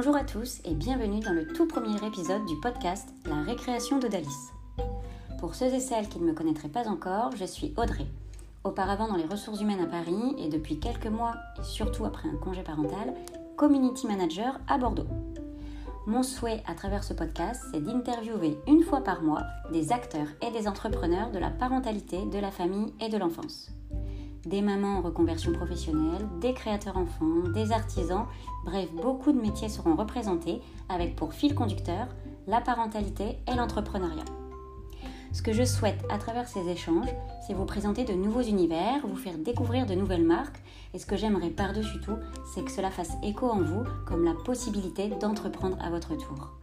[0.00, 4.52] Bonjour à tous et bienvenue dans le tout premier épisode du podcast La récréation d'Odalis.
[5.40, 8.06] Pour ceux et celles qui ne me connaîtraient pas encore, je suis Audrey.
[8.62, 12.36] Auparavant dans les ressources humaines à Paris et depuis quelques mois, et surtout après un
[12.36, 13.12] congé parental,
[13.56, 15.08] community manager à Bordeaux.
[16.06, 19.42] Mon souhait à travers ce podcast, c'est d'interviewer une fois par mois
[19.72, 23.72] des acteurs et des entrepreneurs de la parentalité, de la famille et de l'enfance
[24.48, 28.26] des mamans en reconversion professionnelle, des créateurs enfants, des artisans,
[28.64, 32.08] bref, beaucoup de métiers seront représentés avec pour fil conducteur
[32.46, 34.24] la parentalité et l'entrepreneuriat.
[35.32, 37.08] Ce que je souhaite à travers ces échanges,
[37.46, 40.62] c'est vous présenter de nouveaux univers, vous faire découvrir de nouvelles marques,
[40.94, 42.16] et ce que j'aimerais par-dessus tout,
[42.54, 46.54] c'est que cela fasse écho en vous comme la possibilité d'entreprendre à votre tour.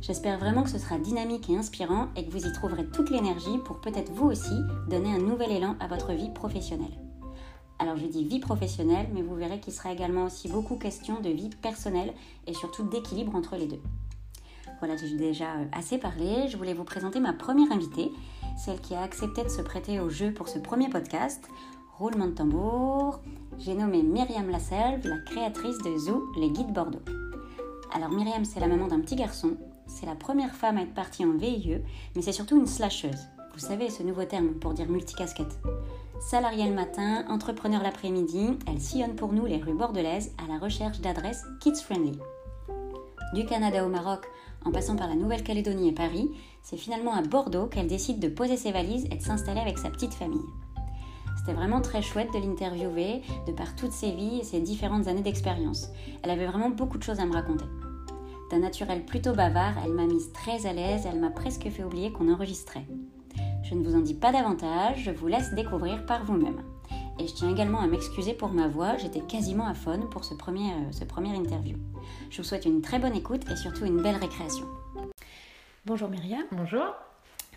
[0.00, 3.58] J'espère vraiment que ce sera dynamique et inspirant et que vous y trouverez toute l'énergie
[3.64, 4.54] pour peut-être vous aussi
[4.88, 7.05] donner un nouvel élan à votre vie professionnelle.
[7.78, 11.28] Alors je dis vie professionnelle, mais vous verrez qu'il sera également aussi beaucoup question de
[11.28, 12.12] vie personnelle
[12.46, 13.80] et surtout d'équilibre entre les deux.
[14.80, 16.48] Voilà, j'ai déjà euh, assez parlé.
[16.48, 18.10] Je voulais vous présenter ma première invitée,
[18.56, 21.46] celle qui a accepté de se prêter au jeu pour ce premier podcast.
[21.98, 23.20] Roulement de tambour.
[23.58, 27.00] J'ai nommé Myriam Lasselve, la créatrice de Zoo, les guides Bordeaux.
[27.94, 29.56] Alors Myriam, c'est la maman d'un petit garçon.
[29.86, 31.78] C'est la première femme à être partie en VIE,
[32.14, 33.28] mais c'est surtout une slasheuse.
[33.54, 35.58] Vous savez, ce nouveau terme pour dire multicasquette?
[36.20, 41.00] Salariée le matin, entrepreneur l'après-midi, elle sillonne pour nous les rues bordelaises à la recherche
[41.00, 42.18] d'adresses kids friendly.
[43.34, 44.26] Du Canada au Maroc,
[44.64, 46.30] en passant par la Nouvelle-Calédonie et Paris,
[46.62, 49.90] c'est finalement à Bordeaux qu'elle décide de poser ses valises et de s'installer avec sa
[49.90, 50.46] petite famille.
[51.36, 55.22] C'était vraiment très chouette de l'interviewer de par toutes ses vies et ses différentes années
[55.22, 55.90] d'expérience.
[56.22, 57.66] Elle avait vraiment beaucoup de choses à me raconter.
[58.50, 62.10] D'un naturel plutôt bavard, elle m'a mise très à l'aise elle m'a presque fait oublier
[62.10, 62.86] qu'on enregistrait.
[63.68, 66.62] Je ne vous en dis pas davantage, je vous laisse découvrir par vous-même.
[67.18, 70.34] Et je tiens également à m'excuser pour ma voix, j'étais quasiment à faune pour ce
[70.34, 71.76] premier, euh, ce premier interview.
[72.30, 74.66] Je vous souhaite une très bonne écoute et surtout une belle récréation.
[75.84, 76.44] Bonjour Myriam.
[76.52, 76.94] Bonjour.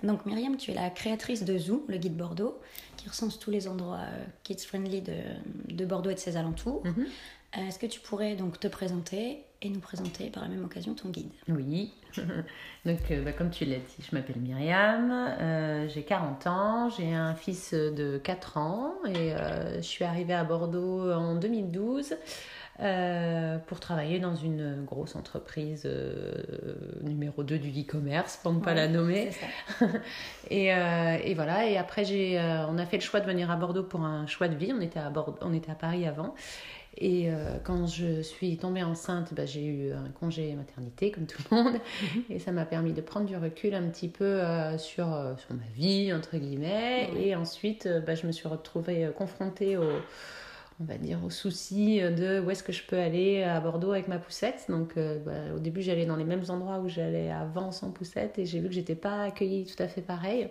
[0.02, 2.58] Donc Myriam, tu es la créatrice de Zoo, le guide Bordeaux,
[2.98, 5.14] qui recense tous les endroits euh, kids friendly de,
[5.68, 6.82] de, Bordeaux et de ses alentours.
[6.86, 7.06] Mhm.
[7.58, 10.94] Euh, est-ce que tu pourrais donc te présenter et nous présenter par la même occasion
[10.94, 11.32] ton guide.
[11.50, 11.94] Oui,
[12.86, 17.14] donc euh, bah, comme tu l'as dit, je m'appelle Myriam, euh, j'ai 40 ans, j'ai
[17.14, 19.34] un fils de 4 ans et
[19.76, 22.16] je suis arrivée à Bordeaux en 2012
[23.68, 25.86] pour travailler dans une grosse entreprise
[27.02, 29.32] numéro 2 du e-commerce, pour ne pas la nommer.
[30.50, 33.84] et, et, voilà, et après j'ai, on a fait le choix de venir à Bordeaux
[33.84, 36.34] pour un choix de vie, on était à, Bordeaux, on était à Paris avant.
[37.00, 41.42] Et euh, quand je suis tombée enceinte, bah, j'ai eu un congé maternité comme tout
[41.50, 41.74] le monde.
[41.74, 42.24] Mhm.
[42.30, 45.56] Et ça m'a permis de prendre du recul un petit peu euh, sur, euh, sur
[45.56, 47.10] ma vie, entre guillemets.
[47.16, 49.90] Et ensuite, bah, je me suis retrouvée confrontée au
[50.82, 54.08] on va dire, au souci de où est-ce que je peux aller à Bordeaux avec
[54.08, 54.66] ma poussette.
[54.70, 58.40] Donc, euh, bah, au début, j'allais dans les mêmes endroits où j'allais avant sans poussette
[58.40, 60.50] et j'ai vu que j'étais pas accueillie tout à fait pareil.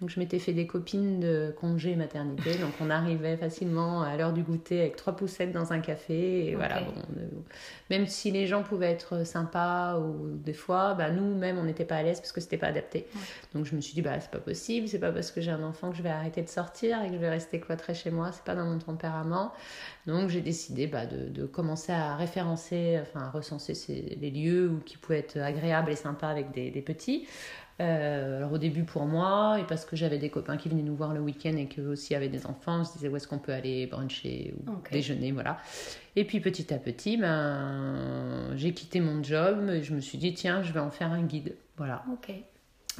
[0.00, 2.54] Donc, je m'étais fait des copines de congé maternité.
[2.58, 6.46] Donc, on arrivait facilement à l'heure du goûter avec trois poussettes dans un café.
[6.46, 7.26] Et voilà, euh,
[7.90, 11.96] même si les gens pouvaient être sympas ou des fois, bah, nous-mêmes, on n'était pas
[11.96, 13.08] à l'aise parce que c'était pas adapté.
[13.54, 15.64] Donc, je me suis dit, bah, c'est pas possible, c'est pas parce que j'ai un
[15.64, 18.30] enfant que je vais arrêter de sortir et que je vais rester cloîtrée chez moi,
[18.30, 19.52] c'est pas dans mon tempérament.
[20.06, 23.74] Donc j'ai décidé bah, de, commencer à référencer, enfin à recenser
[24.20, 27.26] les lieux où, qui pouvaient être agréables et sympas avec des, petits.
[27.80, 30.94] Euh, alors au début pour moi, et parce que j'avais des copains qui venaient nous
[30.94, 33.52] voir le week-end et qu'eux aussi avaient des enfants, je disais où est-ce qu'on peut
[33.52, 35.58] aller bruncher ou déjeuner, voilà.
[36.14, 40.34] Et puis petit à petit, ben, j'ai quitté mon job, et je me suis dit
[40.34, 42.04] tiens, je vais en faire un guide, voilà.
[42.12, 42.32] Ok.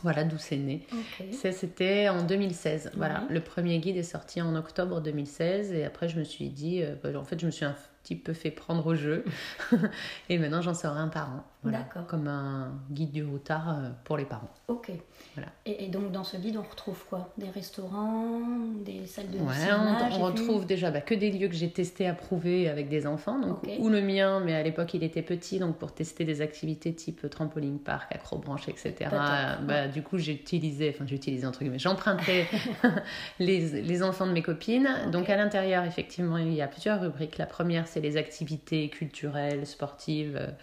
[0.02, 0.86] Voilà d'où c'est né.
[1.32, 2.92] C'était en 2016.
[2.96, 6.82] Voilà, le premier guide est sorti en octobre 2016 et après je me suis dit,
[6.82, 9.24] euh, bah, en fait, je me suis un petit peu fait prendre au jeu
[10.28, 11.44] et maintenant j'en sors un par an.
[11.64, 14.50] Voilà, comme un guide du routard euh, pour les parents.
[14.68, 14.92] Ok.
[15.34, 15.50] Voilà.
[15.64, 17.32] Et, donc dans ce guide, on retrouve quoi?
[17.38, 18.40] Des restaurants,
[18.84, 22.68] des salles de ouais, on, retrouve déjà bah, que des lieux que j'ai testés, approuvés
[22.68, 23.40] avec des enfants.
[23.40, 26.94] Donc, Ou le mien, mais à l'époque il était petit, donc pour tester des activités
[26.94, 28.94] type trampoline park, acrobranche, etc.
[29.10, 32.46] Bah, du coup, j'ai utilisé, enfin j'ai utilisé entre guillemets, j'empruntais
[33.38, 34.88] les, les, enfants de mes copines.
[35.10, 37.38] Donc à l'intérieur, effectivement, il y a plusieurs rubriques.
[37.38, 40.54] La première, c'est les activités culturelles, sportives.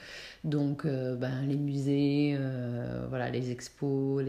[0.44, 4.24] Donc, euh, ben, les musées, euh, voilà, les expos,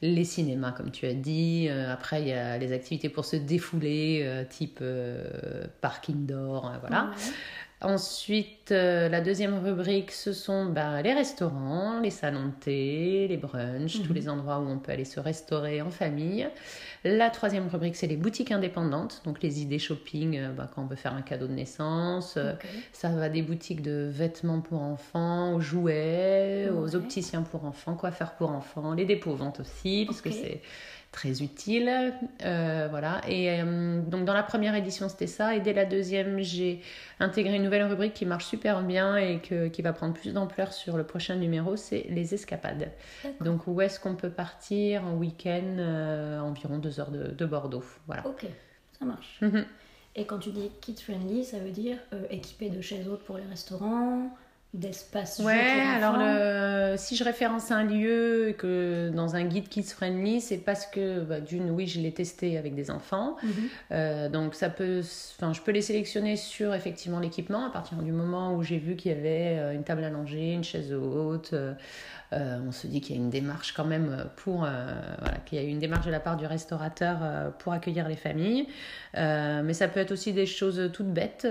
[0.00, 1.66] les, cinémas, comme tu as dit.
[1.68, 4.82] Euh, après, il y a les activités pour se défouler, type
[5.80, 7.10] parking indoor, voilà.
[7.80, 13.36] Ensuite, euh, la deuxième rubrique, ce sont bah, les restaurants, les salons de thé, les
[13.36, 14.14] brunchs, tous Mhm.
[14.14, 16.48] les endroits où on peut aller se restaurer en famille.
[17.04, 20.86] La troisième rubrique, c'est les boutiques indépendantes, donc les idées shopping euh, bah, quand on
[20.86, 22.34] veut faire un cadeau de naissance.
[22.36, 22.54] Euh.
[22.92, 28.32] Ça va des boutiques de vêtements pour enfants, aux jouets, aux opticiens pour enfants, coiffeurs
[28.34, 30.62] pour enfants, les dépôts-ventes aussi, parce que c'est
[31.10, 32.12] très utile.
[32.44, 33.20] Euh, voilà.
[33.28, 35.54] Et euh, donc dans la première édition, c'était ça.
[35.56, 36.80] Et dès la deuxième, j'ai
[37.18, 40.72] intégré une nouvelle rubrique qui marche super bien et que- qui va prendre plus d'ampleur
[40.72, 42.90] sur le prochain numéro, c'est les escapades.
[43.40, 47.84] Donc où est-ce qu'on peut partir en week-end, euh, environ deux heures de, de Bordeaux.
[48.06, 48.26] Voilà.
[48.26, 48.46] Ok,
[48.98, 49.38] ça marche.
[49.40, 49.64] Mhm.
[50.16, 51.96] Et quand tu dis kids friendly, ça veut dire
[52.30, 54.30] équipé de chaises hautes pour les restaurants,
[54.74, 56.96] d'espace Ouais, alors le...
[56.98, 61.40] si je référence un lieu que dans un guide kids friendly, c'est parce que bah,
[61.40, 63.68] d'une, oui, je l'ai testé avec des enfants, Mhm.
[63.92, 65.00] Euh, donc ça peut,
[65.38, 68.96] enfin, je peux les sélectionner sur effectivement l'équipement à partir du moment où j'ai vu
[68.96, 71.54] qu'il y avait euh, une table langer, une chaise haute.
[72.34, 74.68] euh, on se dit qu'il y a une démarche quand même pour, euh,
[75.20, 77.18] voilà, qu'il y a une démarche de la part du restaurateur
[77.58, 78.66] pour accueillir les familles.
[79.14, 81.46] Mais ça peut être aussi des choses toutes bêtes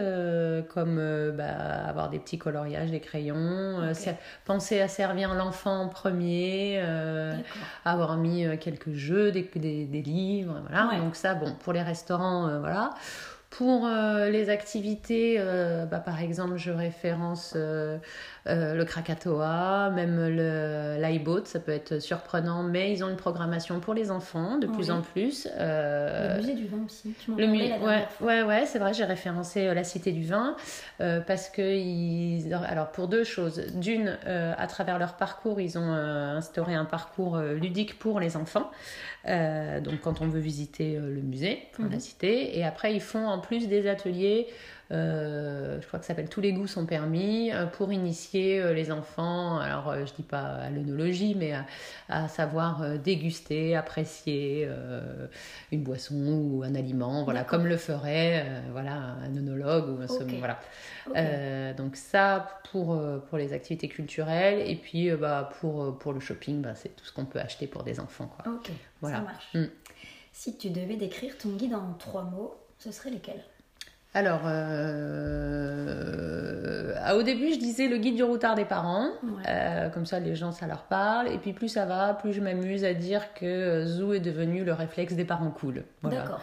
[0.70, 3.36] comme bah, avoir des petits coloriages, des crayons,
[3.82, 3.94] euh,
[4.46, 6.80] penser à servir l'enfant en premier.
[6.82, 7.34] euh,
[7.86, 10.88] avoir mis euh, quelques jeux, des, des, des livres, voilà.
[10.88, 10.98] Ouais.
[10.98, 12.94] Donc ça, bon, pour les restaurants, voilà.
[13.50, 15.40] Pour les activités,
[15.90, 17.56] bah, par exemple, je référence
[18.48, 23.80] euh, le Krakatoa, même le l'iBoat, ça peut être surprenant, mais ils ont une programmation
[23.80, 24.92] pour les enfants de plus Oui.
[24.92, 25.48] en plus.
[25.60, 28.28] Euh, Le musée du vin aussi, tu m'en parlais la ouais, fois.
[28.28, 30.56] ouais, ouais, c'est vrai, j'ai référencé euh, la Cité du Vin
[31.28, 33.62] parce que ils, alors pour deux choses.
[33.76, 38.70] D'une, à travers leur parcours, ils ont instauré un parcours ludique pour les enfants.
[39.26, 42.00] Donc quand on veut visiter le musée, la Mhm.
[42.00, 44.48] cité, et après ils font en plus des ateliers.
[44.92, 48.74] Euh, je crois que ça s'appelle Tous les goûts sont permis euh, pour initier euh,
[48.74, 49.58] les enfants.
[49.60, 51.66] Alors je dis pas à l'œnologie, mais à,
[52.10, 54.70] à savoir déguster, apprécier
[55.72, 58.94] une boisson ou un aliment, voilà, comme le ferait voilà,
[59.24, 60.22] un œnologue ou un Ok.
[60.22, 61.74] somm- voilà.
[61.74, 63.00] Donc ça pour,
[63.30, 67.12] pour les activités culturelles et puis bah, pour, pour le shopping, bah, c'est tout ce
[67.12, 68.28] qu'on peut acheter pour des enfants.
[68.36, 68.54] Quoi.
[68.54, 68.70] Ok,
[69.02, 69.18] voilà.
[69.18, 69.48] ça marche.
[69.54, 69.66] Mm.
[70.32, 73.44] Si tu devais décrire ton guide en trois mots, ce serait lesquels?
[74.18, 75.94] Alors, euh,
[77.14, 79.10] au début, je disais le guide du routard des parents.
[79.22, 79.44] Ouais.
[79.48, 81.28] Euh, comme ça, les gens, ça leur parle.
[81.28, 84.64] Et puis, plus ça va, plus je m'amuse à dire que euh, Zoo est devenu
[84.64, 85.84] le réflexe des parents cool.
[86.02, 86.22] Voilà.
[86.22, 86.42] D'accord.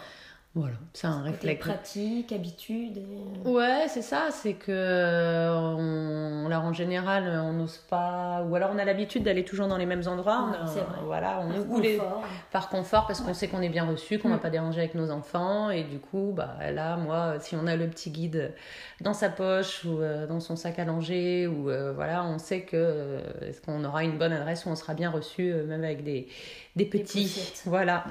[0.57, 1.59] Voilà, c'est un réflexe.
[1.67, 2.97] pratique, habitude.
[2.97, 8.55] et- Ouais, c'est ça, c'est que euh, on, alors en général on n'ose pas, ou
[8.55, 10.47] alors on a l'habitude d'aller toujours dans les mêmes endroits.
[10.49, 10.99] Ouais, on- c'est vrai.
[11.03, 12.23] Voilà, on Par les- confort.
[12.53, 14.33] par confort parce qu'on sait qu'on est bien reçu, qu'on Mm.
[14.33, 17.75] va pas déranger avec nos enfants et du coup, bah là, moi, si on a
[17.75, 18.53] le petit guide
[19.01, 22.61] dans sa poche ou euh, dans son sac à langer ou euh, voilà, on sait
[22.61, 25.83] que euh, est-ce qu'on aura une bonne adresse où on sera bien reçu, euh, même
[25.83, 26.29] avec des
[26.77, 27.53] des petits.
[27.65, 28.03] voilà.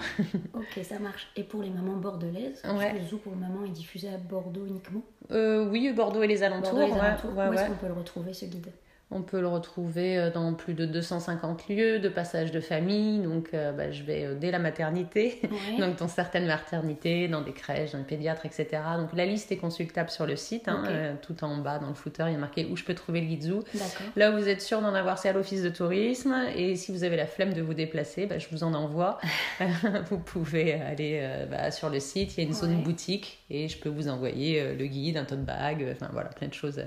[0.55, 1.26] Ok, ça marche.
[1.37, 2.87] Et pour les mamans bordelaises, Ouais.
[2.87, 6.27] est-ce que le zoo pour maman est diffusé à Bordeaux uniquement Euh, oui, Bordeaux et
[6.27, 6.73] les alentours.
[6.73, 7.37] Bordeaux et les ouais, alentours.
[7.37, 7.69] ouais, Où est-ce ouais.
[7.69, 8.69] qu'on peut le retrouver ce guide?
[9.17, 13.21] On peut le retrouver euh, dans plus de 250 lieux de passage de famille.
[13.21, 15.79] Donc, euh, bah, je vais euh, dès la maternité, Ouais.
[15.79, 18.67] donc dans certaines maternités, dans des crèches, dans les pédiatres, etc.
[18.99, 20.67] Donc, la liste est consultable sur le site.
[20.69, 22.95] hein, euh, tout en bas, dans le footer, il y a marqué où je peux
[22.95, 23.61] trouver le.
[23.73, 24.07] D'accord.
[24.17, 26.35] Là où vous êtes sûr d'en avoir, c'est à l'office de tourisme.
[26.57, 29.19] Et si vous avez la flemme de vous déplacer, bah, je vous en envoie.
[30.11, 32.37] vous pouvez aller bah, sur le site.
[32.37, 35.44] Il y a une zone boutique et je peux vous envoyer le guide, un tote
[35.44, 36.83] bag, enfin voilà, plein de choses.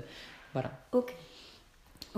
[0.52, 0.70] Voilà.
[0.92, 1.14] Ok.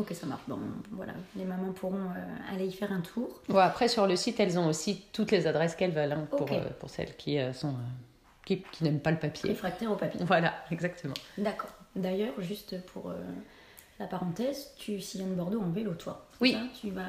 [0.00, 0.42] Ok, ça marche.
[0.48, 0.58] Bon,
[0.92, 3.42] voilà, les mamans pourront euh, aller y faire un tour.
[3.50, 6.50] Bon, après, sur le site, elles ont aussi toutes les adresses qu'elles veulent hein, pour,
[6.50, 7.74] euh, pour celles qui, euh, sont,
[8.46, 9.50] qui, qui n'aiment pas le papier.
[9.50, 10.20] Réfractaire au papier.
[10.24, 11.12] Voilà, exactement.
[11.36, 11.70] D'accord.
[11.94, 13.12] D'ailleurs, juste pour
[14.00, 16.26] la parenthèse, tu sillonnes Bordeaux en vélo, toi.
[16.40, 16.52] Oui.
[16.52, 17.02] ça Tu vas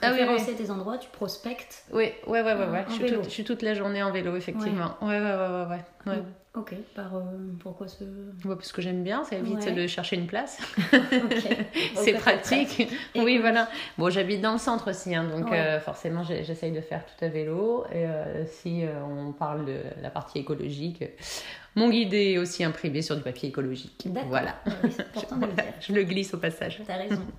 [0.00, 1.84] Ah oui, référencer tes endroits, tu prospectes.
[1.92, 2.68] Oui, ouais, ouais, ouais.
[2.68, 2.84] ouais.
[2.88, 4.96] Je, suis toute, je suis toute la journée en vélo, effectivement.
[5.02, 5.66] Ouais, ouais, ouais, ouais.
[6.06, 6.12] ouais.
[6.12, 6.22] ouais.
[6.54, 7.20] Ok, par, euh,
[7.60, 8.04] pourquoi ce...
[8.44, 10.58] Parce que j'aime bien, ça évite de chercher une place.
[11.96, 12.88] C'est pratique.
[13.14, 13.68] Oui, voilà.
[13.98, 17.28] Bon, j'habite dans le centre aussi, hein, donc euh, forcément, j'essaye de faire tout à
[17.28, 17.84] vélo.
[17.92, 21.04] Et euh, si on parle de la partie écologique,
[21.76, 24.08] mon guide est aussi imprimé sur du papier écologique.
[24.28, 24.56] Voilà.
[24.82, 25.74] Oui, c'est important de le Voilà, dire.
[25.80, 26.82] Je le glisse au passage.
[26.86, 27.22] T'as raison.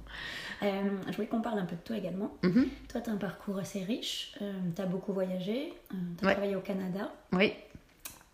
[0.64, 2.32] Euh, je voulais qu'on parle un peu de toi également.
[2.42, 2.68] Mhm.
[2.90, 4.34] Toi, tu as un parcours assez riche.
[4.42, 5.72] Euh, tu as beaucoup voyagé.
[5.92, 6.34] tu as Ouais.
[6.34, 7.12] travaillé au Canada.
[7.32, 7.54] Oui.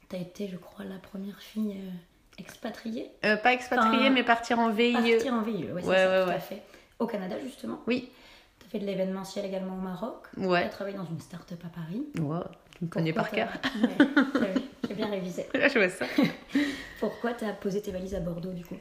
[0.10, 1.89] Tu as été, je crois, la première fille euh,
[2.38, 3.12] expatriée.
[3.25, 4.93] Euh, pas expatrié, Enfin, mais partir en VIE.
[4.93, 6.39] Partir en VIE, ouais, c'est Ouais, ouais, tout à ouais.
[6.39, 6.62] fait.
[7.00, 7.81] Au Canada, justement.
[7.88, 8.10] Oui.
[8.60, 10.24] Tu as fait de l'événementiel également au Maroc.
[10.33, 10.63] Tu Ouais.
[10.63, 12.03] as travaillé dans une start-up à Paris.
[12.22, 13.50] Ouais, tu me connais par cœur.
[14.36, 14.54] Ouais,
[14.88, 15.46] J'ai bien révisé.
[15.54, 16.06] je vois ça.
[17.00, 18.78] Pourquoi tu as posé tes valises à Bordeaux, du coup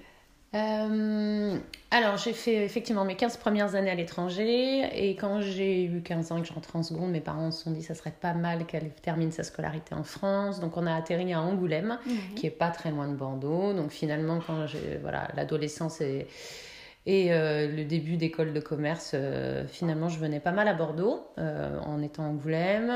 [0.54, 1.56] Euh,
[1.90, 4.88] alors, j'ai fait effectivement mes 15 premières années à l'étranger.
[4.94, 7.64] Et quand j'ai eu 15 ans et que je rentrais en seconde, mes parents se
[7.64, 10.61] sont dit que ça serait pas mal qu'elle termine sa scolarité en France.
[10.61, 11.99] Donc, on a atterri à Angoulême,
[12.37, 13.73] qui est pas très loin de Bordeaux.
[13.73, 16.26] Donc, finalement, quand j'ai voilà, l'adolescence et,
[17.04, 21.26] et euh, le début d'école de commerce, euh, finalement, je venais pas mal à Bordeaux
[21.37, 22.90] en étant Angoulême.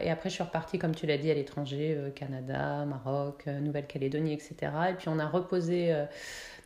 [0.00, 4.72] et après, je suis repartie, comme tu l'as dit, à l'étranger, Canada, Maroc, Nouvelle-Calédonie, etc.
[4.90, 5.92] Et puis, on a reposé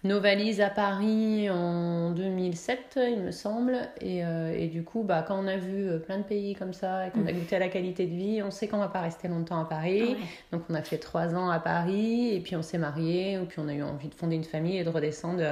[0.04, 3.76] nos valises à Paris en 2007, il me semble.
[4.00, 6.72] Et, euh, et du coup, bah, quand on a vu euh, plein de pays comme
[6.72, 7.38] ça et qu'on a mm.
[7.38, 10.16] goûté à la qualité de vie, on sait qu'on va pas rester longtemps à Paris.
[10.16, 13.38] Ah Donc on a fait trois ans à Paris et puis on s'est marié et
[13.40, 15.42] puis on a eu envie de fonder une famille et de redescendre.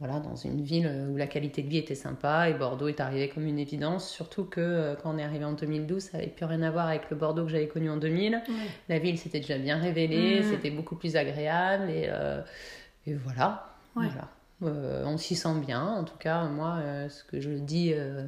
[0.00, 3.00] Euh, voilà, dans une ville où la qualité de vie était sympa et Bordeaux est
[3.00, 6.46] arrivé comme une évidence, surtout que quand on est arrivé en 2012, ça n'avait plus
[6.46, 8.42] rien à voir avec le Bordeaux que j'avais connu en 2000.
[8.88, 10.44] La ville s'était déjà bien révélée, mm.
[10.44, 12.08] c'était beaucoup plus agréable et,
[13.06, 13.74] et voilà.
[13.94, 14.28] voilà.
[14.62, 15.82] Euh, on s'y sent bien.
[15.82, 18.26] En tout cas, moi, euh, ce que je dis euh,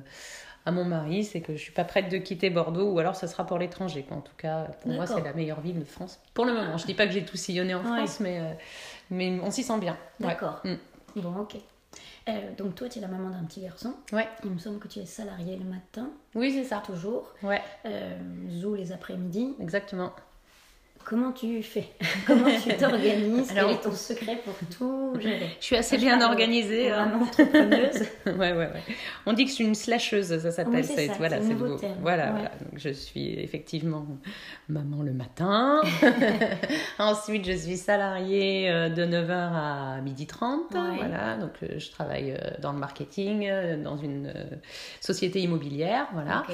[0.65, 3.27] à mon mari, c'est que je suis pas prête de quitter Bordeaux ou alors ça
[3.27, 4.07] sera pour l'étranger.
[4.11, 6.79] En tout cas, pour moi, c'est la meilleure ville de France pour le moment.
[6.79, 8.41] Je dis pas que j'ai tout sillonné en France, mais,
[9.11, 9.97] mais on s'y sent bien.
[10.21, 10.61] D'accord.
[10.65, 10.75] Mm.
[11.17, 11.57] Bon, ok.
[12.57, 13.95] donc toi, tu es la maman d'un petit garçon.
[14.13, 14.29] Ouais.
[14.45, 16.11] Il me semble que tu es salariée le matin.
[16.35, 16.83] Oui, c'est ça.
[16.85, 17.33] Toujours.
[17.43, 17.63] Ouais.
[18.49, 19.55] Zou les après-midi.
[19.61, 20.13] Exactement.
[21.05, 21.89] Comment tu fais?
[22.27, 23.53] Comment tu t'organises?
[23.55, 25.29] Quel est ton secret pour tout Je
[25.61, 26.91] suis assez bien organisée.
[26.91, 27.13] Hein.
[27.23, 28.03] entrepreneuse.
[28.27, 28.83] ouais, ouais, ouais.
[29.27, 30.85] On dit que je suis une slasheuse, ça s'appelle.
[30.97, 31.77] Oui, voilà, c'est beau.
[32.01, 32.51] Voilà, voilà.
[32.61, 34.07] Donc, je suis effectivement
[34.69, 35.81] maman le matin.
[36.99, 40.97] Ensuite, je suis salariée euh, de 9h à 12h30.
[40.97, 43.51] Voilà, donc euh, je travaille euh, dans le marketing,
[43.83, 44.33] dans une
[45.01, 46.09] société immobilière.
[46.13, 46.45] Voilà.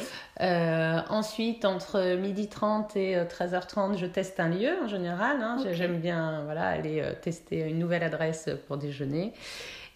[1.11, 5.39] ensuite, entre 12h30 et 13h30, je teste un lieu en général.
[5.41, 5.59] Hein.
[5.73, 9.33] J'aime bien voilà, aller euh, tester une nouvelle adresse pour déjeuner.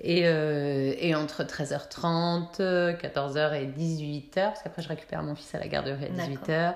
[0.04, 2.56] Et, euh, et, entre 13h30,
[2.97, 6.75] 14h et 18h, parce qu'après je récupère mon fils à la garderie à 18h,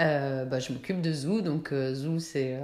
[0.00, 1.42] euh, bah, je m'occupe de Zoo.
[1.42, 2.58] Donc euh, Zoo, c'est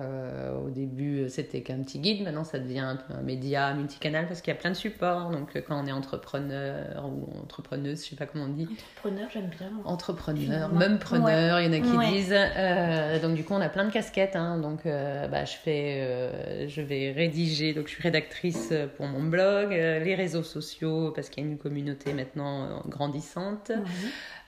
[0.65, 4.53] au début c'était qu'un petit guide, maintenant ça devient un, un média multicanal parce qu'il
[4.53, 5.29] y a plein de supports.
[5.31, 8.67] Donc quand on est entrepreneur ou entrepreneuse, je sais pas comment on dit.
[8.73, 9.71] Entrepreneur, j'aime bien.
[9.85, 13.21] Entrepreneur, même preneur, il y en a qui disent.
[13.21, 14.37] donc du coup on a plein de casquettes.
[14.37, 17.75] Hein, donc bah, je fais, je vais rédiger.
[17.75, 21.59] Donc je suis rédactrice pour mon blog, les réseaux sociaux parce qu'il y a une
[21.59, 23.73] communauté maintenant grandissante.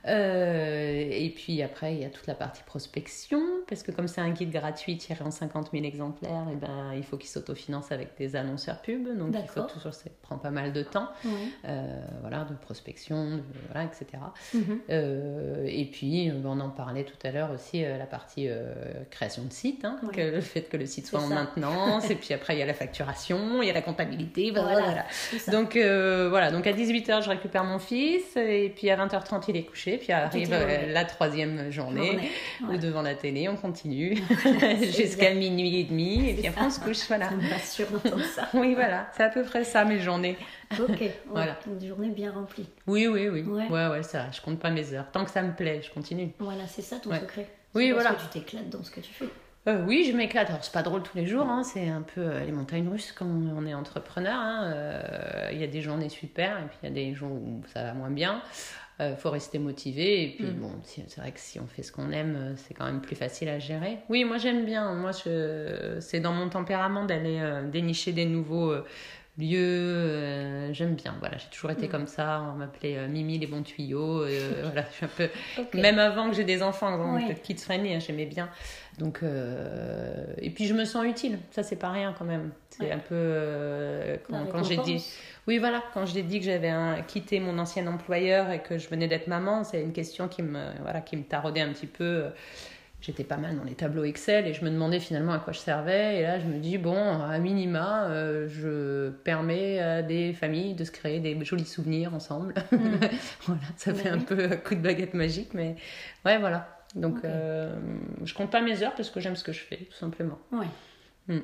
[0.06, 4.20] Euh, et puis après, il y a toute la partie prospection, parce que comme c'est
[4.20, 7.92] un guide gratuit tiré en 50 000 exemplaires, et eh ben, il faut qu'il s'autofinance
[7.92, 9.06] avec des annonceurs pub.
[9.18, 11.08] Donc il faut toujours, ça prend pas mal de temps,
[11.66, 14.06] euh, voilà, de prospection, voilà, etc.
[14.54, 14.80] Mhm.
[14.90, 18.48] euh, et puis, on en parlait tout à l'heure aussi, euh, la partie
[19.10, 22.32] création de site, hein, que le fait que le site soit en maintenance, et puis
[22.32, 25.04] après, il y a la facturation, il y a la comptabilité, voilà.
[25.50, 29.64] Donc voilà, donc à 18h, je récupère mon fils, et puis à 20h30, il est
[29.64, 32.30] couché puis arrive euh, la troisième journée,
[32.68, 34.16] ou devant la télé, on continue
[34.82, 37.06] jusqu'à minuit et demi, et puis après on se couche.
[37.06, 37.28] Voilà.
[37.28, 38.48] Ça me ça.
[38.54, 40.36] oui, voilà, c'est à peu près ça mes journées.
[40.78, 41.56] Ok, voilà.
[41.66, 42.68] Une journée bien remplie.
[42.86, 43.42] Oui, oui, oui.
[43.42, 44.26] Ouais, ouais, ouais vrai.
[44.32, 45.10] Je compte pas mes heures.
[45.12, 46.32] Tant que ça me plaît, je continue.
[46.38, 47.48] Voilà, c'est ça ton secret.
[47.74, 48.10] Oui, voilà.
[48.10, 49.26] Parce que tu t'éclates dans ce que tu fais.
[49.68, 50.48] Euh, oui, je m'éclate.
[50.48, 51.62] Alors, c'est pas drôle tous les jours, hein.
[51.62, 54.38] c'est un peu euh, les montagnes russes quand on est entrepreneur.
[54.38, 54.72] Hein.
[55.52, 57.84] Il y a des journées super et puis il y a des jours où ça
[57.84, 58.42] va moins bien
[59.00, 60.24] il euh, faut rester motivé.
[60.24, 60.60] Et puis, mm.
[60.60, 63.16] bon, c'est vrai que si on fait ce qu'on aime, euh, c'est quand même plus
[63.16, 63.98] facile à gérer.
[64.10, 64.92] Oui, moi j'aime bien.
[64.94, 68.74] Moi, c'est dans mon tempérament d'aller euh, dénicher des nouveaux
[69.40, 70.72] lieux.
[70.72, 71.14] j'aime bien.
[71.18, 71.90] Voilà, j'ai toujours été mm.
[71.90, 72.42] comme ça.
[72.54, 74.24] On m'appelait Mimi les bons tuyaux.
[74.62, 75.28] voilà, je suis un peu.
[75.74, 78.48] Même avant que j'ai des enfants, peut-être kids friendly, hein, j'aimais bien.
[78.98, 79.20] Donc,
[80.38, 81.38] et puis je me sens utile.
[81.50, 82.50] Ça, c'est pas rien quand même.
[82.70, 85.04] C'est un peu quand, quand j'ai dit.
[85.46, 86.72] Oui, voilà, quand je l'ai dit que j'avais
[87.08, 90.60] quitté mon ancien employeur et que je venais d'être maman, c'est une question qui me,
[90.82, 92.26] voilà, qui me taraudait un petit peu.
[93.00, 95.58] J'étais pas mal dans les tableaux Excel et je me demandais finalement à quoi je
[95.58, 96.18] servais.
[96.18, 100.84] Et là, je me dis, bon, à minima, euh, je permets à des familles de
[100.84, 102.54] se créer des jolis souvenirs ensemble.
[102.72, 102.76] Mm.
[103.46, 105.76] voilà, ça fait un peu un coup de baguette magique, mais
[106.26, 106.76] ouais, voilà.
[106.94, 107.74] Donc, euh,
[108.24, 110.38] je compte pas mes heures parce que j'aime ce que je fais, tout simplement.
[110.52, 110.66] Ouais.
[111.28, 111.40] Mm.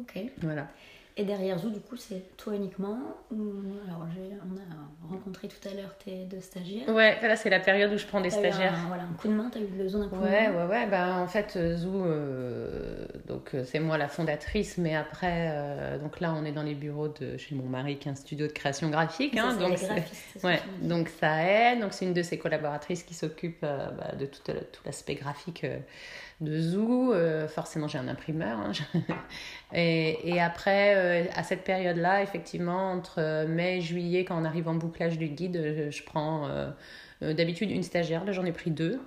[0.00, 0.20] Ok.
[0.42, 0.68] Voilà.
[1.18, 2.98] Et derrière Zou, du coup, c'est toi uniquement
[3.30, 4.06] Alors,
[4.44, 6.88] on a rencontré tout à l'heure tes deux stagiaires.
[6.88, 8.74] Ouais, là, c'est la période où je prends des stagiaires.
[8.74, 10.70] Un, voilà, un coup de main, t'as eu besoin d'un coup ouais, de main Ouais,
[10.74, 15.98] ouais, Ben, en fait, Zou, euh, donc euh, c'est moi la fondatrice, mais après, euh,
[15.98, 18.46] donc là on est dans les bureaux de chez mon mari qui est un studio
[18.46, 19.36] de création graphique.
[19.36, 19.78] Hein, Ça, donc
[20.44, 21.80] Ouais, donc ça aide.
[21.80, 25.14] Donc c'est une de ses collaboratrices qui s'occupe euh, bah, de tout, euh, tout l'aspect
[25.14, 25.78] graphique euh,
[26.40, 27.12] de Zoo.
[27.14, 28.58] Euh, forcément, j'ai un imprimeur.
[28.58, 28.72] hein.
[29.72, 34.44] et, et après, euh, à cette période-là, effectivement, entre euh, mai et juillet, quand on
[34.44, 36.70] arrive en bouclage du guide, je prends euh,
[37.34, 38.24] d'habitude une stagiaire.
[38.24, 39.00] Là, j'en ai pris deux.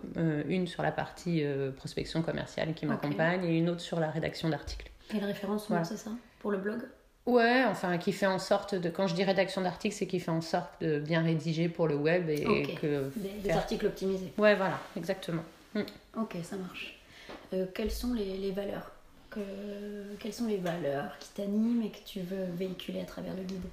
[0.47, 1.43] Une sur la partie
[1.77, 4.89] prospection commerciale qui m'accompagne et une autre sur la rédaction d'articles.
[5.15, 5.83] Et le référencement, Voilà.
[5.85, 6.79] c'est ça Pour le blog?
[7.25, 8.89] Ouais, enfin, qui fait en sorte de.
[8.89, 11.95] Quand je dis rédaction d'articles, c'est qui fait en sorte de bien rédiger pour le
[11.95, 12.41] web et
[12.81, 13.11] que.
[13.17, 14.33] Des, des faire- articles optimisés.
[14.39, 15.43] Ouais, voilà, exactement.
[16.17, 16.98] Ok, ça marche.
[17.53, 18.91] Euh, quelles sont les, les valeurs
[19.29, 19.39] que,
[20.19, 23.63] Quelles sont les valeurs qui t'animent et que tu veux véhiculer à travers le guide?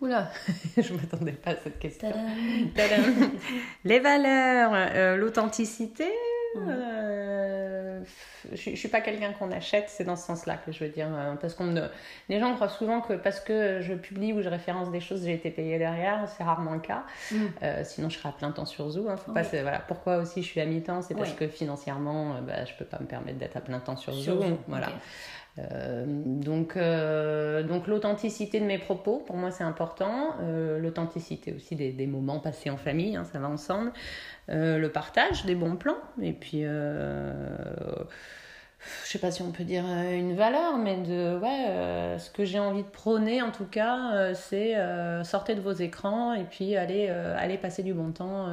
[0.00, 0.30] Oula,
[0.76, 2.10] je m'attendais pas à cette question.
[2.10, 3.30] Tadam Tadam.
[3.84, 6.10] Les valeurs, euh, l'authenticité.
[6.56, 8.00] Euh,
[8.52, 11.08] je, je suis pas quelqu'un qu'on achète, c'est dans ce sens-là que je veux dire.
[11.10, 11.74] euh, Parce qu'on.
[12.28, 15.34] Les gens croient souvent que parce que je publie ou je référence des choses, j'ai
[15.34, 16.28] été payée derrière.
[16.36, 17.04] C'est rarement le cas.
[17.32, 17.36] Mm.
[17.62, 19.08] Euh, sinon, je serais à plein temps sur Zoo.
[19.08, 19.16] Hein.
[19.16, 19.42] Faut Ouais.
[19.42, 19.78] pas, c'est- voilà.
[19.80, 23.06] Pourquoi aussi je suis à mi-temps C'est parce que financièrement, bah, je peux pas me
[23.06, 24.42] permettre d'être à plein temps sur, Sur Zoo.
[24.42, 24.88] Zoo, Voilà.
[25.60, 30.34] Euh, donc, euh, donc l'authenticité de mes propos, pour moi, c'est important.
[30.42, 33.92] Euh, l'authenticité aussi des, des moments passés en famille, hein, ça va ensemble.
[34.50, 35.96] Euh, le partage des bons plans.
[36.20, 37.32] Et puis, euh,
[39.04, 42.30] je sais pas si on peut dire euh, une valeur, mais de ouais, euh, ce
[42.30, 46.32] que j'ai envie de prôner en tout cas, euh, c'est euh, sortez de vos écrans
[46.34, 48.46] et puis allez, allez passer du bon temps.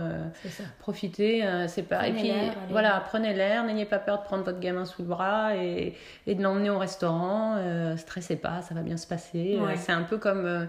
[0.79, 2.07] profitez, c'est pas.
[2.07, 2.71] et Prenez puis l'air, allez.
[2.71, 5.95] voilà, prenez l'air, n'ayez pas peur de prendre votre gamin sous le bras et,
[6.27, 7.57] et de l'emmener au restaurant.
[7.97, 9.57] stressez pas, ça va bien se passer.
[9.61, 9.75] Ouais.
[9.77, 10.67] c'est un peu comme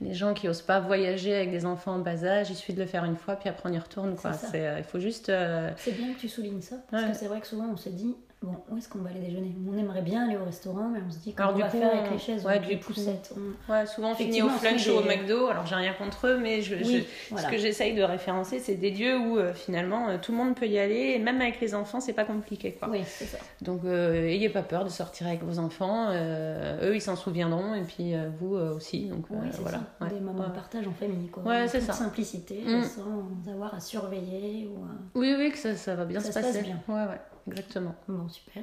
[0.00, 2.50] les gens qui osent pas voyager avec des enfants en bas âge.
[2.50, 4.16] Il suffit de le faire une fois, puis après on y retourne.
[4.16, 4.32] Quoi.
[4.32, 5.30] C'est il faut juste.
[5.76, 7.10] C'est bien que tu soulignes ça, parce Ouais.
[7.10, 9.54] que c'est vrai que souvent on se dit, bon, où est-ce qu'on va aller déjeuner?
[9.68, 11.68] On aimerait bien aller au restaurant, mais on se dit, comment Alors, on du va
[11.70, 14.42] coup, faire on- avec les chaises, ouais, avec les poussettes on- Ouais, souvent on finit
[14.42, 15.46] au flunch ou au McDo.
[15.48, 18.74] Alors j'ai rien contre eux, mais je, je- Oui, ce que j'essaye de référencer, c'est
[18.74, 21.60] des lieux où euh, finalement euh, tout le monde peut y aller, et même avec
[21.60, 22.72] les enfants, c'est pas compliqué.
[22.72, 22.88] Quoi.
[22.90, 23.38] Oui, c'est ça.
[23.62, 26.08] Donc, euh, ayez pas peur de sortir avec vos enfants.
[26.10, 29.06] euh, eux, ils s'en souviendront, et puis euh, vous euh, aussi.
[29.06, 29.78] Donc, euh, Oui, c'est voilà.
[29.98, 30.04] ça.
[30.04, 30.10] Ouais.
[30.12, 31.42] Des moments de partage en famille, quoi.
[31.44, 31.92] Ouais, c'est ça.
[31.92, 32.84] simplicité, Mm.
[32.84, 34.88] sans avoir à surveiller ou à...
[35.14, 36.62] Oui, oui, que ça, ça va bien Ça se se passe passer.
[36.62, 36.80] bien.
[36.88, 37.94] Ouais, ouais, exactement.
[38.08, 38.62] Bon, super.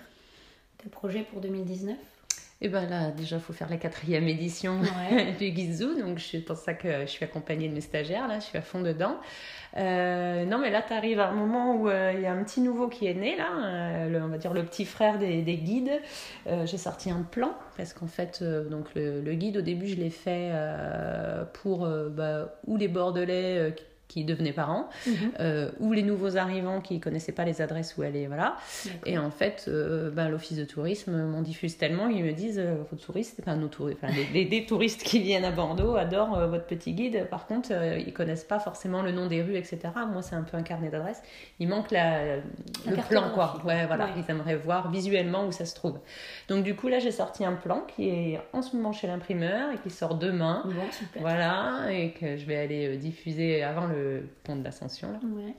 [0.77, 1.95] Tes projets pour 2019
[2.61, 5.33] Et ben là, déjà, il faut faire la quatrième édition Ouais.
[5.39, 5.99] du Gizou.
[5.99, 8.27] Donc, c'est pour ça que je suis accompagnée de mes stagiaires.
[8.27, 9.17] Là, je suis à fond dedans.
[9.77, 12.43] Euh, non, mais là, tu arrives à un moment où euh, il y a un
[12.43, 13.47] petit nouveau qui est né, là.
[13.63, 16.01] euh, le- on va dire le petit frère des, des guides.
[16.65, 20.09] J'ai sorti un plan parce qu'en fait, donc le, le guide, au début, je l'ai
[20.09, 20.51] fait
[21.53, 23.73] pour bah, ou les Bordelais
[24.11, 25.13] qui- devenaient parents, Mhm.
[25.39, 28.55] euh, ou les nouveaux arrivants qui connaissaient pas les adresses où aller, voilà.
[29.05, 32.75] Et en fait, euh, ben, l'office de tourisme m'en diffuse tellement, ils me disent, euh,
[32.91, 36.65] vos touristes, enfin, nos touristes, enfin, les, touristes qui viennent à Bordeaux adorent euh, votre
[36.65, 37.27] petit guide.
[37.29, 39.79] Par contre, euh, ils connaissent pas forcément le nom des rues, etc.
[40.11, 41.21] Moi, c'est un peu un carnet d'adresses.
[41.59, 43.59] Il manque la, le plan, quoi.
[43.65, 44.05] Ouais, voilà.
[44.05, 44.11] Ouais.
[44.17, 45.99] Ils aimeraient voir visuellement où ça se trouve.
[46.47, 49.71] Donc, du coup, là, j'ai sorti un plan qui est en ce moment chez l'imprimeur
[49.73, 50.61] et qui sort demain.
[50.65, 51.21] Bon, super.
[51.21, 55.11] Voilà, et que je vais aller diffuser avant le pont de l'Ascension.
[55.11, 55.19] là.
[55.23, 55.55] Ouais.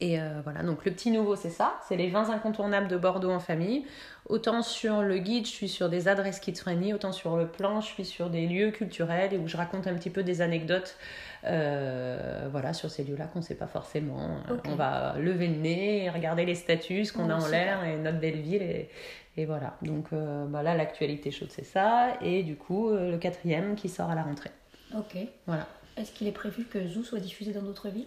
[0.00, 3.30] Et euh, voilà, donc le petit nouveau, c'est ça, c'est les 20 incontournables de Bordeaux
[3.30, 3.86] en famille.
[4.26, 7.80] Autant sur le guide, je suis sur des adresses kids friendly, autant sur le plan,
[7.80, 10.96] je suis sur des lieux culturels et où je raconte un petit peu des anecdotes
[11.44, 14.38] euh, voilà, sur ces lieux-là qu'on ne sait pas forcément.
[14.50, 14.56] Euh.
[14.66, 18.18] On va lever le nez, regarder les statues, ce qu'on a en l'air et notre
[18.18, 18.62] belle ville.
[18.62, 18.90] Et,
[19.36, 22.16] et voilà, donc euh, bah là, l'actualité chaude, c'est ça.
[22.20, 24.50] Et du coup, le quatrième qui sort à la rentrée.
[24.96, 25.16] Ok.
[25.46, 25.66] Voilà.
[25.96, 28.06] Est-ce qu'il est prévu que Zoo soit diffusé dans d'autres villes?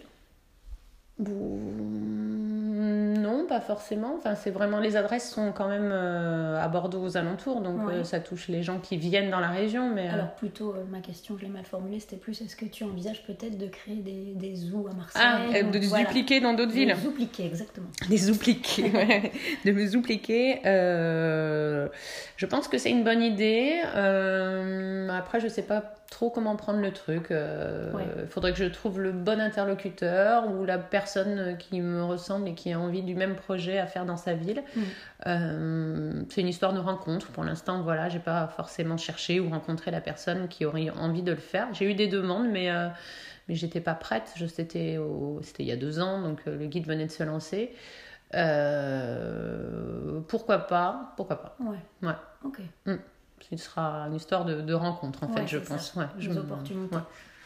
[3.20, 4.14] Non, pas forcément.
[4.16, 7.94] Enfin, c'est vraiment les adresses sont quand même euh, à Bordeaux aux alentours, donc Ouais.
[7.94, 9.92] euh, ça touche les gens qui viennent dans la région.
[9.92, 12.66] Mais euh, Alors plutôt, euh, ma question, je l'ai mal formulée, c'était plus, est-ce que
[12.66, 16.04] tu envisages peut-être de créer des, des zoos à Marseille ah, ou- de voilà.
[16.04, 16.94] dupliquer dans d'autres villes.
[16.94, 17.88] Des exactement.
[18.08, 19.32] Des zoupliqués, ouais.
[19.64, 20.60] de me zoupliquer.
[20.64, 23.80] Je pense que c'est une bonne idée.
[25.10, 27.26] Après, je sais pas trop comment prendre le truc.
[27.30, 27.36] Il
[27.94, 28.26] Ouais.
[28.28, 32.72] faudrait que je trouve le bon interlocuteur ou la personne qui me ressemble et qui
[32.72, 34.62] a envie du même projet à faire dans sa ville.
[34.74, 34.80] Mm.
[35.26, 37.26] Euh, c'est une histoire de rencontre.
[37.28, 41.32] Pour l'instant, voilà, j'ai pas forcément cherché ou rencontré la personne qui aurait envie de
[41.32, 41.68] le faire.
[41.72, 42.88] J'ai eu des demandes, mais euh,
[43.48, 44.32] mais j'étais pas prête.
[44.36, 44.98] Je c'était
[45.42, 47.74] c'était il y a deux ans, donc euh, le guide venait de se lancer.
[48.34, 51.78] Euh, pourquoi pas Pourquoi pas Ouais.
[52.02, 52.14] Ouais.
[52.44, 52.60] Ok.
[53.50, 55.74] Ce sera une histoire de, de rencontre, en Ouais, fait, je ça.
[55.74, 55.94] pense.
[55.94, 56.96] Ouais, je Des me- opportunités.
[56.96, 57.02] Ouais.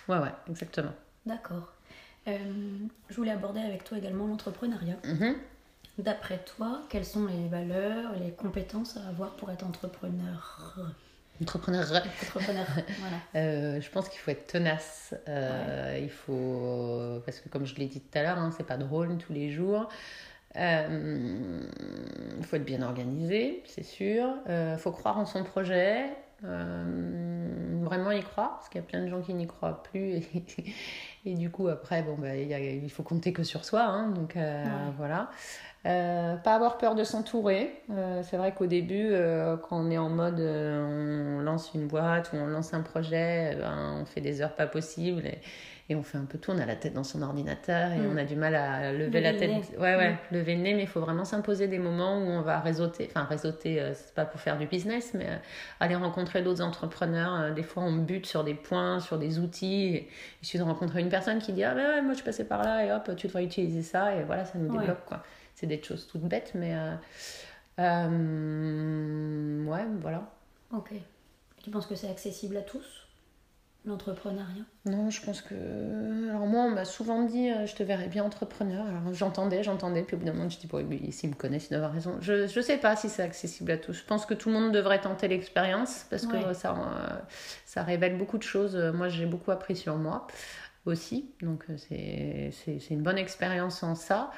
[0.08, 0.92] ouais, ouais, exactement.
[1.26, 1.72] D'accord.
[2.28, 2.38] Euh,
[3.10, 4.96] je voulais aborder avec toi également l'entrepreneuriat.
[5.04, 5.34] Mhm.
[5.98, 10.76] D'après toi, quelles sont les valeurs, les compétences à avoir pour être entrepreneur?
[11.40, 11.82] Entrepreneur.
[11.82, 12.66] Entrepreneur,
[12.98, 13.16] voilà.
[13.34, 15.14] Euh, je pense qu'il faut être tenace.
[15.28, 17.20] Euh, Il faut.
[17.26, 19.50] Parce que, comme je l'ai dit tout à l'heure, hein, c'est pas drôle tous les
[19.50, 19.88] jours.
[20.56, 21.60] Euh,
[22.38, 24.26] il faut être bien organisé, c'est sûr.
[24.48, 26.06] Il faut croire en son projet.
[26.42, 30.16] vraiment y croire, parce qu'il y a plein de gens qui n'y croient plus.
[30.16, 30.24] Et,
[31.24, 33.82] et, du coup, après, bon, bah, il, y a, il faut compter que sur soi.
[33.82, 34.36] Hein, donc,
[34.96, 35.30] voilà.
[35.84, 37.82] Euh, pas avoir peur de s'entourer.
[37.90, 42.32] Euh, c'est vrai qu'au début, euh, quand on est en mode on lance une boîte
[42.32, 45.40] ou on lance un projet, ben, on fait des heures pas possibles et,
[45.88, 46.50] et, on fait un peu tout.
[46.50, 49.34] On a la tête dans son ordinateur et on a du mal à lever la
[49.34, 49.50] tête.
[49.78, 52.60] Ouais, ouais, lever le nez, mais il faut vraiment s'imposer des moments où on va
[52.60, 53.08] réseauter.
[53.10, 55.26] Enfin, réseauter, c'est pas pour faire du business, mais
[55.80, 57.54] aller rencontrer d'autres entrepreneurs.
[57.54, 60.06] des fois, on bute sur des points, sur des outils.
[60.42, 62.44] Il suffit de rencontrer une personne qui dit Ah, ben ouais, moi je suis passée
[62.44, 64.14] par là et hop, tu devrais utiliser ça.
[64.14, 65.22] Et voilà, ça nous débloque quoi
[65.54, 66.94] c'est des choses toutes bêtes, mais euh,
[67.78, 70.28] euh, ouais, voilà.
[70.72, 70.92] Ok.
[71.62, 73.01] Tu penses que c'est accessible à tous?
[73.84, 75.54] L'entrepreneuriat Non, je pense que.
[76.30, 78.86] Alors, moi, on m'a souvent dit euh, je te verrais bien entrepreneur.
[78.86, 81.70] Alors, j'entendais, j'entendais, puis au bout d'un moment, je dis bon, s'ils me connaissent, ils
[81.70, 82.16] doivent avoir raison.
[82.20, 83.92] Je ne sais pas si c'est accessible à tous.
[83.92, 86.74] Je pense que tout le monde devrait tenter l'expérience parce que ça,
[87.66, 88.76] ça révèle beaucoup de choses.
[88.94, 90.26] Moi, j'ai beaucoup appris sur moi
[90.86, 91.34] aussi.
[91.42, 94.30] Donc, c'est une bonne expérience en ça.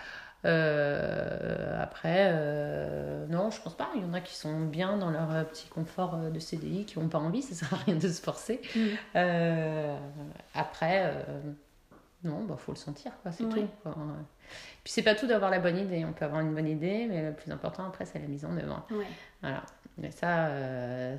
[0.45, 3.91] Euh, après, euh, non, je pense pas.
[3.97, 6.99] Il y en a qui sont bien dans leur euh, petit confort de CDI, qui
[6.99, 8.61] n'ont pas envie, ça sert à rien de se forcer.
[8.75, 9.97] Mm.
[10.55, 11.25] après,
[12.25, 13.69] non, il bah, faut le sentir, quoi, c'est tout.
[14.83, 16.05] Puis c'est pas tout d'avoir la bonne idée.
[16.05, 18.57] On peut avoir une bonne idée, mais le plus important après, c'est la mise en
[18.57, 18.87] œuvre.
[19.41, 19.63] Voilà.
[19.97, 20.51] Mais ça,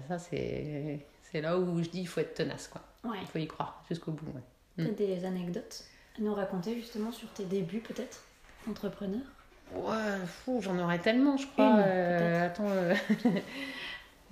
[0.07, 2.81] ça c'est, c'est là où je dis il faut être tenace, quoi.
[3.21, 4.25] Il faut y croire jusqu'au bout.
[4.27, 4.41] Ouais.
[4.77, 4.93] Mm.
[4.95, 5.85] des anecdotes
[6.17, 8.23] à nous raconter justement sur tes débuts, peut-être?
[8.69, 9.21] Entrepreneur
[9.73, 11.77] Ouais, j'en aurais tellement, je crois.
[11.79, 12.69] Euh, attends.
[12.69, 12.93] Euh,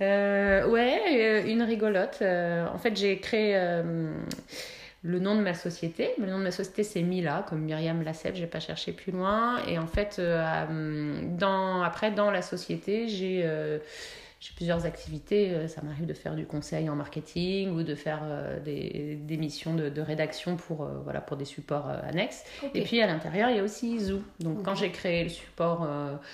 [0.00, 2.22] euh, ouais, une rigolote.
[2.22, 3.54] en fait, j'ai créé
[5.02, 6.10] le nom de ma société.
[6.18, 8.34] Le nom de ma société, c'est Mila, comme Myriam Lasseb.
[8.36, 9.58] J'ai pas cherché plus loin.
[9.68, 13.44] Et en fait, dans, après, dans la société, j'ai
[14.44, 15.52] j'ai plusieurs activités.
[15.52, 19.36] Euh, ça m'arrive de faire du conseil en marketing ou de faire euh, des, des,
[19.38, 22.44] missions de, de, rédaction pour, euh, voilà, pour des supports annexes.
[22.74, 24.20] Et puis à l'intérieur, il y a aussi Zoo.
[24.40, 25.88] Donc quand j'ai créé le support,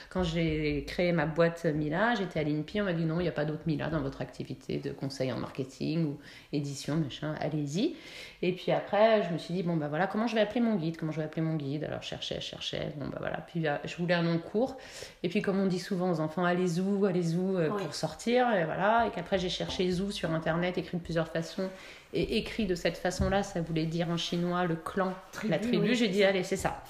[0.08, 3.28] quand j'ai créé ma boîte Mila, j'étais à l'INPI, on m'a dit non, il n'y
[3.28, 6.18] a pas d'autre Mila dans votre activité de conseil en marketing ou
[6.52, 7.94] édition, machin, allez-y.
[8.42, 10.76] Et puis après, je me suis dit, bon, bah voilà, comment je vais appeler mon
[10.76, 10.96] guide?
[10.96, 11.84] Comment je vais appeler mon guide?
[11.84, 12.94] Alors, cherchais, cherchais.
[12.96, 13.44] Bon, bah voilà.
[13.46, 14.78] Puis, je voulais un nom court.
[15.22, 18.52] Et puis, comme on dit souvent aux enfants, allez zou, allez zou pour sortir.
[18.54, 19.06] Et voilà.
[19.06, 21.68] Et qu'après, j'ai cherché zou sur Internet, écrit de plusieurs façons.
[22.12, 25.14] Et écrit de cette façon-là, ça voulait dire en chinois le clan,
[25.48, 25.94] la tribu.
[25.94, 26.82] j'ai dit, allez, c'est ça.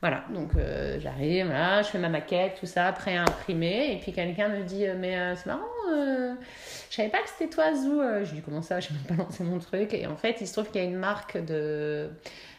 [0.00, 3.92] Voilà, donc euh, j'arrive, voilà, je fais ma maquette, tout ça, prêt à imprimer.
[3.92, 7.50] Et puis quelqu'un me dit, euh, mais euh, c'est marrant, je savais pas que c'était
[7.50, 8.00] toi, Zou.
[8.24, 9.92] Je lui dis, comment ça, je vais même pas lancé mon truc.
[9.92, 12.08] Et en fait, il se trouve qu'il y a une marque de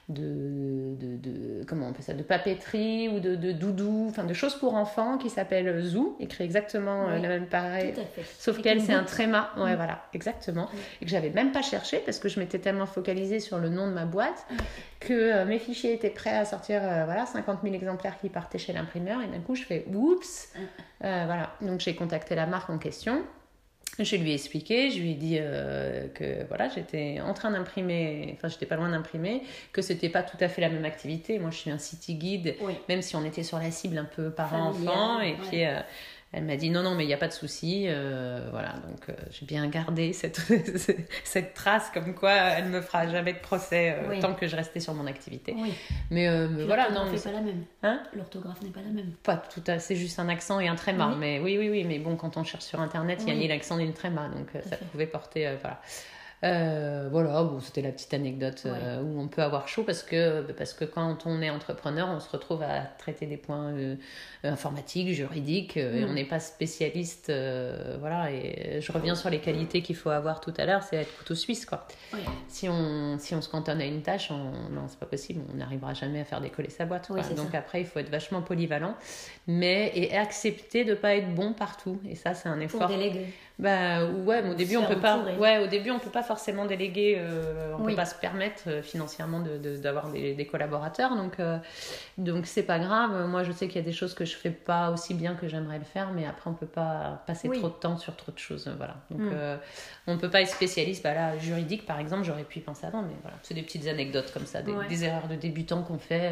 [0.10, 4.56] de, de, de, comment on ça de papeterie ou de, de doudou enfin de choses
[4.56, 7.94] pour enfants qui s'appelle Zou écrit exactement euh, la même pareil
[8.38, 9.52] sauf qu'elle c'est un tréma.
[9.58, 9.76] Ouais mm.
[9.76, 10.70] voilà exactement.
[11.02, 13.88] Et que j'avais même pas cherché parce que je m'étais tellement focalisée sur le nom
[13.88, 14.46] de ma boîte
[15.00, 18.58] que euh, mes fichiers étaient prêts à sortir euh, voilà 50 000 exemplaires qui partaient
[18.58, 19.22] chez l'imprimeur.
[19.22, 20.54] Et d'un coup je fais oups
[21.00, 21.56] voilà.
[21.62, 23.24] Donc j'ai contacté la marque en question
[24.04, 28.34] je lui ai expliqué, je lui ai dit euh, que voilà, j'étais en train d'imprimer,
[28.38, 31.40] enfin j'étais pas loin d'imprimer, que c'était pas tout à fait la même activité.
[31.40, 32.56] Moi je suis un city guide,
[32.90, 35.80] même si on était sur la cible un peu parent-enfant, et puis euh,
[36.34, 37.86] elle m'a dit non, non, mais il n'y a pas de souci.
[37.88, 40.40] Euh, voilà, donc euh, j'ai bien gardé cette,
[41.26, 44.56] cette trace comme quoi elle ne me fera jamais de procès euh, tant que je
[44.56, 45.54] restais sur mon activité.
[45.58, 45.74] Oui.
[46.10, 46.28] Mais,
[46.66, 47.04] voilà, non.
[47.06, 47.66] L'orthographe n'est pas la même.
[47.84, 48.04] Hein?
[48.14, 49.12] L'orthographe n'est pas la même.
[49.24, 51.16] Pas tout à c'est juste un accent et un tréma.
[51.20, 53.50] Mais oui, oui, oui, mais bon, quand on cherche sur internet, il y a ni
[53.50, 55.58] l'accent ni le tréma, donc ça pouvait porter.
[55.60, 55.82] voilà.
[56.44, 60.42] Euh, voilà, bon, c'était la petite anecdote euh, où on peut avoir chaud parce que,
[60.54, 63.96] parce que quand on est entrepreneur, on se retrouve à traiter des points euh,
[64.44, 66.10] informatiques, juridiques, et mm.
[66.10, 67.32] on n'est pas spécialiste.
[68.00, 71.16] voilà, et je reviens sur les qualités qu'il faut avoir tout à l'heure, c'est être
[71.18, 71.66] couteau suisse.
[71.66, 71.86] Quoi.
[72.48, 75.58] Si, on, si on se cantonne à une tâche, on, non, c'est pas possible, on
[75.58, 77.12] n'arrivera jamais à faire décoller sa boîte.
[77.36, 78.96] Donc après, il faut être vachement polyvalent,
[79.46, 82.00] mais et accepter de ne pas être bon partout.
[82.10, 82.88] Et ça, c'est un effort.
[82.88, 83.28] Pour déléguer.
[83.62, 85.20] Bah ouais, mais au début on peut pas.
[85.40, 87.16] Ouais, au début on peut pas forcément déléguer.
[87.18, 91.58] Euh, on peut pas se permettre euh, financièrement d'avoir de, des, des, collaborateurs, donc euh,
[92.18, 93.28] donc c'est pas grave.
[93.28, 95.48] Moi je sais qu'il y a des choses que je fais pas aussi bien que
[95.48, 98.40] j'aimerais le faire, mais après on peut pas passer trop de temps sur trop de
[98.40, 98.96] choses, voilà.
[99.12, 99.60] Donc mm.
[100.08, 101.04] on peut pas être spécialiste.
[101.04, 103.88] Bah là juridique par exemple, j'aurais pu y penser avant, mais voilà, c'est des petites
[103.88, 106.32] anecdotes comme ça, des, des erreurs de débutants qu'on fait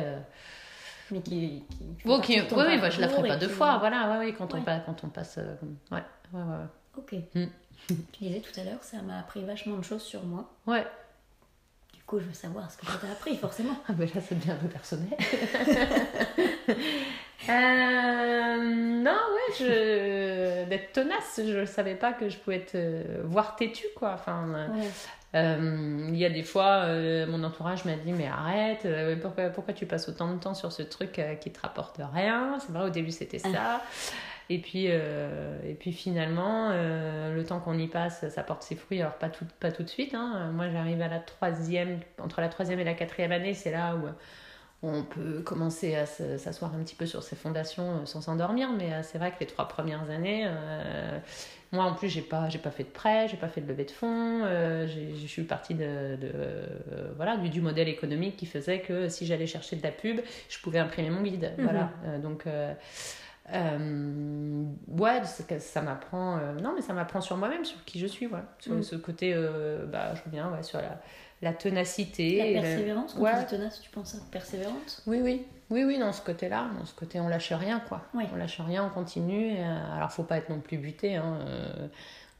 [1.11, 1.63] mais qui.
[1.69, 4.25] qui partie oui, de oui, bah, je la ferai pas deux qui- fois, voilà, ouais,
[4.25, 4.59] ouais, quand, Ouais.
[4.59, 5.37] on passe, quand on passe.
[5.37, 5.55] euh,
[5.91, 6.65] ouais, ouais, ouais.
[6.99, 7.15] Ok.
[7.35, 7.45] Mm.
[7.87, 10.49] tu disais tout à l'heure, ça m'a appris vachement de choses sur moi.
[10.67, 10.85] Ouais.
[11.93, 13.75] Du coup, je veux savoir ce que ça t'a appris, forcément.
[13.87, 15.09] Ah ben là, ça devient un peu personnel.
[17.49, 18.57] Euh,
[19.01, 20.65] non, ouais, je...
[20.69, 24.11] d'être tenace, je savais pas que je pouvais être euh, voire têtue, quoi.
[24.13, 24.87] Enfin, euh, Ouais.
[25.35, 29.49] euh, il y a des fois, euh, mon entourage m'a dit mais arrête, euh, pourquoi,
[29.49, 32.57] pourquoi tu passes autant de temps sur ce truc qui te rapporte rien?
[32.59, 33.81] C'est vrai, au début c'était ça.
[34.51, 38.75] Et puis, euh, et puis finalement, euh, le temps qu'on y passe, ça porte ses
[38.75, 38.99] fruits.
[38.99, 40.15] Alors pas tout, pas tout de suite.
[40.15, 40.49] hein.
[40.53, 44.07] Moi, j'arrive à la troisième, entre la troisième et la quatrième année, c'est là où
[44.81, 48.69] on peut commencer à se- s'asseoir un petit peu sur ses fondations euh, sans s'endormir.
[48.71, 51.19] Mais c'est vrai que les trois premières années, euh,
[51.71, 53.85] moi en plus, j'ai pas, j'ai pas fait de prêt, j'ai pas fait de levée
[53.85, 54.45] de fonds.
[54.87, 56.31] je suis partie de, de,
[57.17, 60.57] voilà, du, du modèle économique qui faisait que si j'allais chercher de la pub, je
[60.59, 61.51] pouvais imprimer mon guide.
[61.59, 61.63] Mhm.
[61.65, 61.91] Voilà.
[62.23, 62.45] Donc.
[63.53, 65.21] Euh, ouais,
[65.59, 66.37] ça m'apprend.
[66.37, 68.39] euh, non, mais ça m'apprend sur moi-même, sur qui je suis, ouais.
[68.59, 68.83] Sur Mm.
[68.83, 70.99] ce côté, euh, bah, je reviens, ouais, sur la,
[71.41, 72.53] la ténacité.
[72.53, 73.33] La persévérance, quand Ouais.
[73.33, 75.01] tu dis tenace, tu penses à persévérance?
[75.07, 78.01] Oui, oui, oui, oui, dans ce côté-là, dans ce côté, on lâche rien, quoi.
[78.13, 78.23] Oui.
[78.33, 79.57] On lâche rien, on continue.
[79.95, 81.15] alors, faut pas être non plus buté.
[81.15, 81.39] Hein.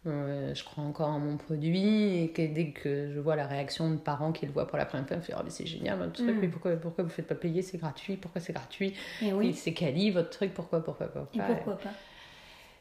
[0.08, 3.90] Euh, je crois encore en mon produit et que dès que je vois la réaction
[3.92, 5.66] de parents qui le voient pour la première fois, ils me font oh, mais c'est
[5.66, 6.40] génial votre truc, Mm.
[6.40, 8.96] mais pourquoi, pourquoi vous faites pas payer C'est gratuit, pourquoi c'est gratuit?
[9.22, 9.54] Et Et oui.
[9.54, 11.94] C'est quali votre truc, pourquoi, pourquoi, pourquoi Et pourquoi pas?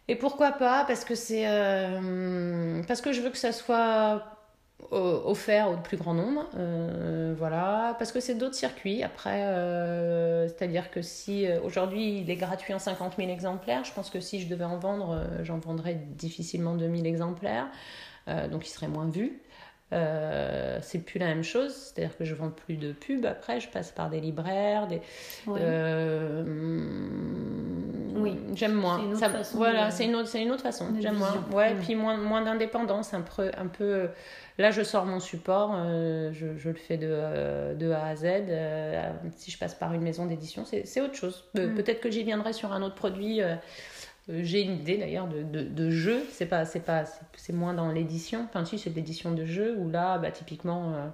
[0.08, 0.84] Et pourquoi pas?
[0.86, 4.37] Parce que c'est euh, parce que je veux que ça soit
[4.90, 7.94] offert au plus grand nombre, euh, voilà.
[7.98, 9.02] Parce que c'est d'autres circuits.
[9.02, 13.92] Après, euh, c'est-à-dire que si euh, aujourd'hui il est gratuit en 50 000 exemplaires, je
[13.92, 17.66] pense que si je devais en vendre, j'en vendrais difficilement 2000 exemplaires,
[18.50, 19.40] donc il serait moins vu.
[19.92, 23.24] Euh, c'est plus la même chose, c'est-à-dire que je vends plus de pubs.
[23.24, 25.00] Après, je passe par des libraires, des,
[25.46, 25.60] Ouais.
[25.62, 26.44] euh,
[28.16, 28.36] Oui.
[28.54, 28.96] J'aime moins.
[28.98, 30.86] C'est une autre Ça- façon voilà, de- c'est une autre, c'est une autre façon.
[31.00, 31.44] J'aime moins.
[31.54, 34.08] Ouais, puis moins, moins d'indépendance, un peu, un peu.
[34.58, 38.16] Là, je sors mon support, euh, je, je le fais de, euh, de A à
[38.16, 38.24] Z.
[38.26, 41.44] euh, si je passe par une maison d'édition, c'est c'est autre chose.
[41.54, 41.74] Pe- Mm.
[41.76, 43.40] Peut-être que j'y viendrai sur un autre produit.
[44.30, 46.24] Euh, J'ai une idée d'ailleurs de, de, de jeu.
[46.30, 47.04] C'est pas, c'est pas,
[47.36, 48.44] c'est- moins dans l'édition.
[48.48, 50.92] Enfin, si c'est l'édition de jeu où là, bah, typiquement.
[50.94, 51.08] euh,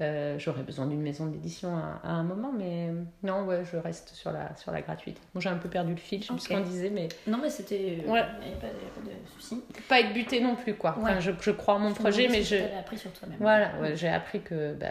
[0.00, 2.88] euh, J'aurais besoin d'une maison d'édition à, à un moment, mais
[3.22, 5.20] non, ouais, je reste sur la, sur la gratuité.
[5.32, 7.48] Bon, j'ai un peu perdu le fil, je sais ce qu'on disait, mais Non, mais
[7.48, 8.02] c'était.
[8.04, 8.24] Ouais.
[8.42, 9.62] Il n'y a pas de, pas de souci.
[9.88, 10.96] pas être buté non plus, quoi.
[10.98, 11.20] Enfin, Ouais.
[11.20, 12.56] je, je crois en mon projet, mais je.
[12.76, 13.38] Appris sur toi-même.
[13.38, 14.88] Voilà, ouais, j'ai appris que bah,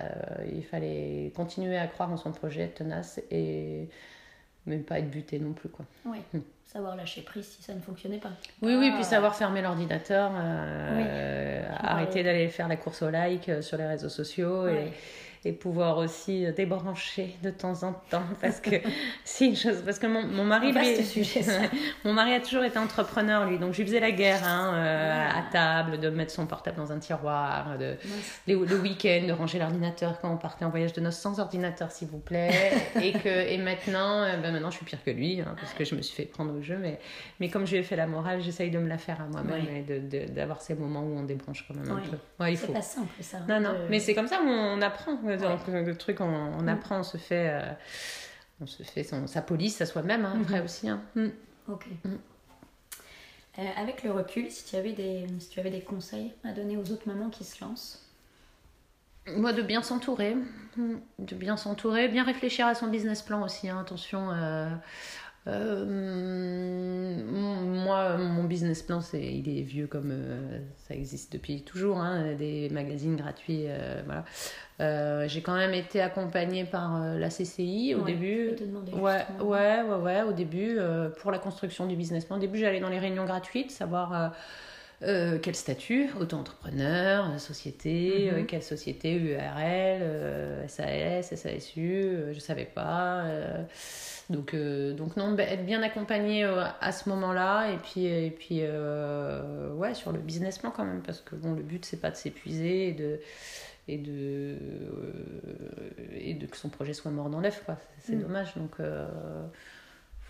[0.49, 3.89] il fallait continuer à croire en son projet, être tenace et
[4.65, 5.85] même pas être buté non plus, quoi.
[6.05, 6.19] Oui.
[6.33, 6.39] Mm.
[6.65, 8.31] Savoir lâcher prise si ça ne fonctionnait pas.
[8.61, 8.95] Oui, oui, Ah.
[8.95, 11.03] puis savoir fermer l'ordinateur, euh, Oui.
[11.05, 14.87] euh, arrêter d'aller faire la course au like euh, sur les réseaux sociaux et, Ouais.
[14.87, 18.75] et pouvoir aussi débrancher de temps en temps parce que
[19.25, 21.41] c'est une chose parce que mon, mon mari lui sujet,
[22.05, 25.27] mon mari a toujours été entrepreneur lui donc je lui faisais la guerre hein, euh,
[25.33, 25.39] Ah.
[25.39, 27.95] à table de mettre son portable dans un tiroir de
[28.47, 31.91] les- le week-end de ranger l'ordinateur quand on partait en voyage de noces sans ordinateur
[31.91, 35.41] s'il vous plaît et que et maintenant euh, ben maintenant je suis pire que lui
[35.41, 36.99] hein, parce que je me suis fait prendre au jeu mais
[37.39, 39.53] mais comme je lui ai fait la morale j'essaye de me la faire à moi-même
[39.65, 39.85] Ouais.
[39.87, 42.73] et d'avoir ces moments où on débranche quand même un peu ouais il C'est faut
[42.73, 43.39] pas simple ça.
[43.47, 45.17] non, non, de- mais c'est comme ça où on apprend.
[45.41, 46.69] Le truc, on, on Mm.
[46.69, 47.71] apprend, on se fait, euh,
[48.61, 50.65] on se fait son- sa police à soi-même, hein, après Mhm.
[50.65, 50.89] aussi.
[50.89, 51.01] hein.
[51.15, 51.27] Mm.
[51.69, 51.85] Ok.
[52.05, 52.09] Mm.
[53.59, 56.75] Euh, avec le recul, si tu, avais des, si tu avais des conseils à donner
[56.77, 57.99] aux autres mamans qui se lancent,
[59.27, 60.35] Moi, de bien s'entourer,
[60.75, 63.69] de bien s'entourer, bien réfléchir à son business plan aussi.
[63.69, 64.67] hein, Attention, euh,
[65.47, 71.97] euh, moi, mon business plan, c'est, il est vieux comme euh, ça existe depuis toujours,
[71.97, 74.23] hein, des magazines gratuits, euh, voilà.
[75.27, 78.45] J'ai quand même été accompagnée par la CCI au Ouais, début.
[78.45, 80.77] je vais te demander Ouais, ouais, ouais, ouais, au début,
[81.21, 82.35] pour la construction du business plan.
[82.35, 84.33] Au début, j'allais dans les réunions gratuites, savoir
[85.03, 88.37] euh, quel statut, auto-entrepreneur, société, Mhm.
[88.39, 93.25] euh, quelle société, URL, euh, SAS, SASU, je savais pas.
[94.29, 98.61] donc, donc non, bah, être bien accompagné à ce moment-là, et puis, et puis
[99.75, 102.15] ouais, sur le business plan quand même, parce que bon, le but, c'est pas de
[102.15, 103.19] s'épuiser et de
[103.89, 104.55] et de
[106.15, 108.21] et de que son projet soit mort dans l'œuf quoi c'est Mm.
[108.21, 108.71] dommage donc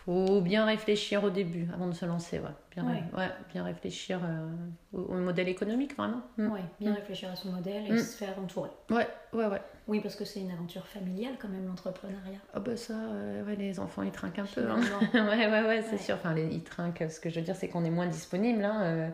[0.06, 3.04] faut bien réfléchir au début avant de se lancer ouais bien, Ouais.
[3.18, 4.50] ouais, bien réfléchir euh,
[4.92, 6.50] au, au modèle économique vraiment Mm.
[6.80, 6.96] Bien Mm.
[6.96, 7.98] réfléchir à son modèle et Mm.
[8.00, 8.70] se faire entourer.
[8.90, 12.40] ouais ouais ouais Oui, parce que c'est une aventure familiale quand même, l'entrepreneuriat.
[12.54, 14.80] ah bah ça euh, ouais, les enfants ils trinquent un peu hein.
[15.14, 16.16] Ouais, ouais, ouais, c'est sûr.
[16.16, 17.06] Enfin, les, ils trinquent.
[17.10, 18.64] Ce que je veux dire, c'est qu'on est moins disponible.
[18.66, 18.82] Hein.
[18.84, 19.10] euh.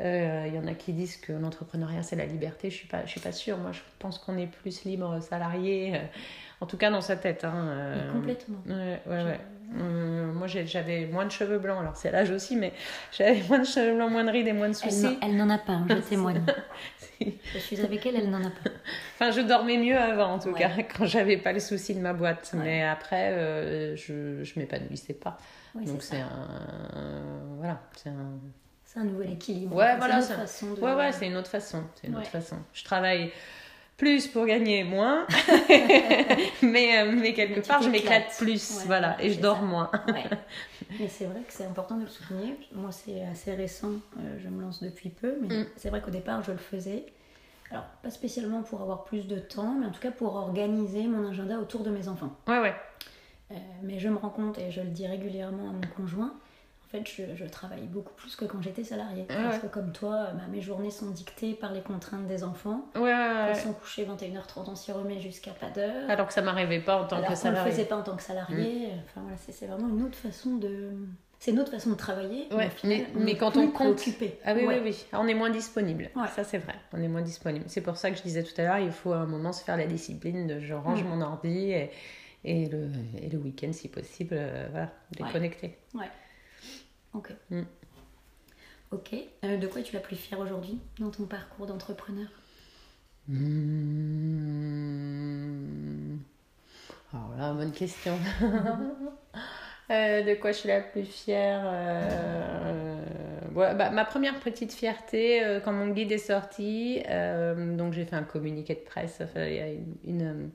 [0.00, 2.68] Euh, Il y en a qui disent que l'entrepreneuriat c'est la liberté.
[2.68, 3.58] Je suis pas, je suis pas sûre.
[3.58, 6.00] Moi, je pense qu'on est plus libre salarié.
[6.60, 7.44] en tout cas, dans sa tête.
[7.44, 8.58] Hein, complètement.
[8.66, 9.40] Ouais, ouais, ouais.
[9.80, 11.78] Euh, moi, j'avais moins de cheveux blancs.
[11.80, 12.72] Alors, c'est l'âge aussi, mais
[13.16, 15.18] j'avais moins de cheveux blancs, moins de rides et moins de soucis.
[15.22, 16.42] elle n'en a pas, hein, je témoigne.
[17.54, 18.70] Je suis avec elle, elle n'en a pas.
[19.14, 20.58] Enfin, je dormais mieux avant, en tout Ouais.
[20.58, 22.50] cas, quand j'avais pas le souci de ma boîte.
[22.54, 22.60] Ouais.
[22.62, 25.38] Mais après, euh, je, je m'épanouissais pas.
[25.76, 27.22] Oui, Donc, c'est c'est un.
[27.58, 28.32] Voilà, c'est un.
[28.84, 29.74] C'est un nouvel équilibre.
[29.76, 30.80] Ouais, C'est voilà, une autre ça- façon de...
[30.80, 31.84] Ouais, ouais, c'est une autre façon.
[31.94, 32.56] C'est une autre façon.
[32.72, 33.32] Je travaille
[33.96, 35.26] plus pour gagner moins,
[36.62, 38.78] mais, euh, mais quelque Mais part, je m'éclate plus.
[38.78, 39.62] Ouais, voilà, et je dors ça.
[39.62, 39.90] moins.
[40.08, 40.24] Ouais.
[41.00, 42.56] Mais c'est vrai que c'est important de le souligner.
[42.72, 45.66] Moi, c'est assez récent, euh, je me lance depuis peu, mais Mm.
[45.76, 47.06] c'est vrai qu'au départ, je le faisais.
[47.70, 51.28] Alors, pas spécialement pour avoir plus de temps, mais en tout cas pour organiser mon
[51.30, 52.30] agenda autour de mes enfants.
[52.46, 52.74] Ouais, ouais.
[53.50, 56.34] Euh, mais je me rends compte, et je le dis régulièrement à mon conjoint,
[56.98, 59.26] fait, je, je travaille beaucoup plus que quand j'étais salariée.
[59.30, 62.84] Ah Parce que comme toi, bah, mes journées sont dictées par les contraintes des enfants.
[62.94, 63.50] Ouais, ouais.
[63.54, 66.08] Ils sont couchés 21h30, on s'y remet jusqu'à pas d'heure.
[66.10, 68.02] Alors que ça m'arrivait pas en tant Alors que qu'on ne le faisait pas en
[68.02, 68.88] tant que salarié.
[69.06, 70.90] Enfin voilà, c'est vraiment une autre façon de.
[71.40, 72.46] C'est une autre façon de travailler.
[72.54, 74.38] Ouais, au final, mais- on mais est quand on compte- préoccupé.
[74.46, 74.76] Ah oui, Ouais.
[74.80, 75.04] oui, oui.
[75.12, 76.08] On est moins disponible.
[76.16, 76.28] Ouais.
[76.34, 76.74] Ça, c'est vrai.
[76.94, 77.66] On est moins disponible.
[77.68, 79.62] C'est pour ça que je disais tout à l'heure, il faut à un moment se
[79.62, 81.08] faire la discipline de je range Mm.
[81.08, 81.90] mon ordi et,
[82.44, 82.88] et le,
[83.20, 85.76] et le week-end, si possible, euh, voilà, déconnecter.
[87.14, 87.32] Ok.
[87.50, 87.62] Mm.
[88.90, 89.14] Ok.
[89.44, 92.28] Euh, de quoi es-tu la plus fière aujourd'hui dans ton parcours d'entrepreneur?
[93.28, 93.38] Hmm.
[97.12, 98.18] Alors là, bonne question.
[99.90, 102.96] Euh, de quoi je suis la plus fière euh,
[103.54, 107.02] ouais, bah, Ma première petite fierté, quand mon guide est sorti,
[107.76, 110.50] donc j'ai fait un communiqué de presse, enfin, il y a une, une,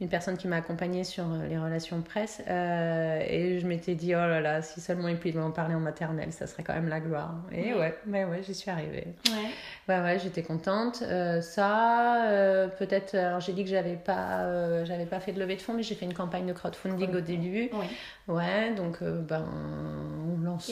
[0.00, 4.14] une personne qui m'a accompagnée sur euh, les relations presse, euh, et je m'étais dit,
[4.14, 6.88] oh là là, si seulement il pouvait m'en parler en maternelle, ça serait quand même
[6.88, 7.34] la gloire.
[7.50, 7.80] Et Ouais.
[7.80, 9.06] ouais, mais ouais, j'y suis arrivée.
[9.28, 9.48] Ouais.
[9.94, 11.02] Ouais, ouais, j'étais contente.
[11.02, 15.56] Euh, ça, euh, peut-être, alors j'ai dit que j'avais pas, j'avais pas fait de levée
[15.56, 17.68] de fonds, mais j'ai fait une campagne de crowdfunding au début.
[17.72, 17.86] Oui.
[18.28, 19.46] Ouais, donc ben,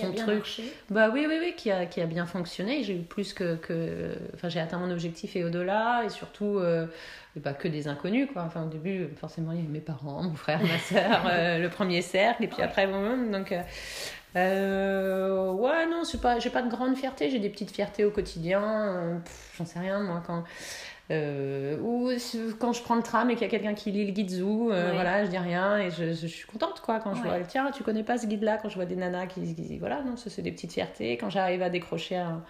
[0.02, 0.36] a son bien truc.
[0.38, 0.80] marché.
[0.90, 2.82] Bah oui, oui, oui, qui a, qui a bien fonctionné.
[2.84, 4.14] J'ai eu plus que, que...
[4.34, 6.86] Enfin, j'ai atteint mon objectif et au-delà, et surtout, euh,
[7.42, 8.42] pas que des inconnus, quoi.
[8.42, 11.24] Enfin, au début, forcément, il y avait mes parents, mon frère, ma soeur,
[11.58, 13.30] le premier cercle, et puis après, moi-même.
[13.30, 13.62] Donc, euh,
[14.36, 18.10] euh, ouais, non, c'est pas, j'ai pas de grande fierté, j'ai des petites fiertés au
[18.10, 18.62] quotidien.
[18.62, 19.18] euh,
[19.56, 20.44] J'en sais rien, moi, quand.
[21.12, 22.10] Euh, ou
[22.58, 24.72] quand je prends le tram et qu'il y a quelqu'un qui lit le guide Zoo,
[24.72, 27.70] euh, voilà, je dis rien et je, je suis contente quoi quand je vois tiens
[27.70, 30.16] tu connais pas ce guide là quand je vois des nanas qui, qui- voilà non
[30.16, 31.16] c'est des petites fiertés.
[31.16, 32.42] Quand j'arrive à décrocher un,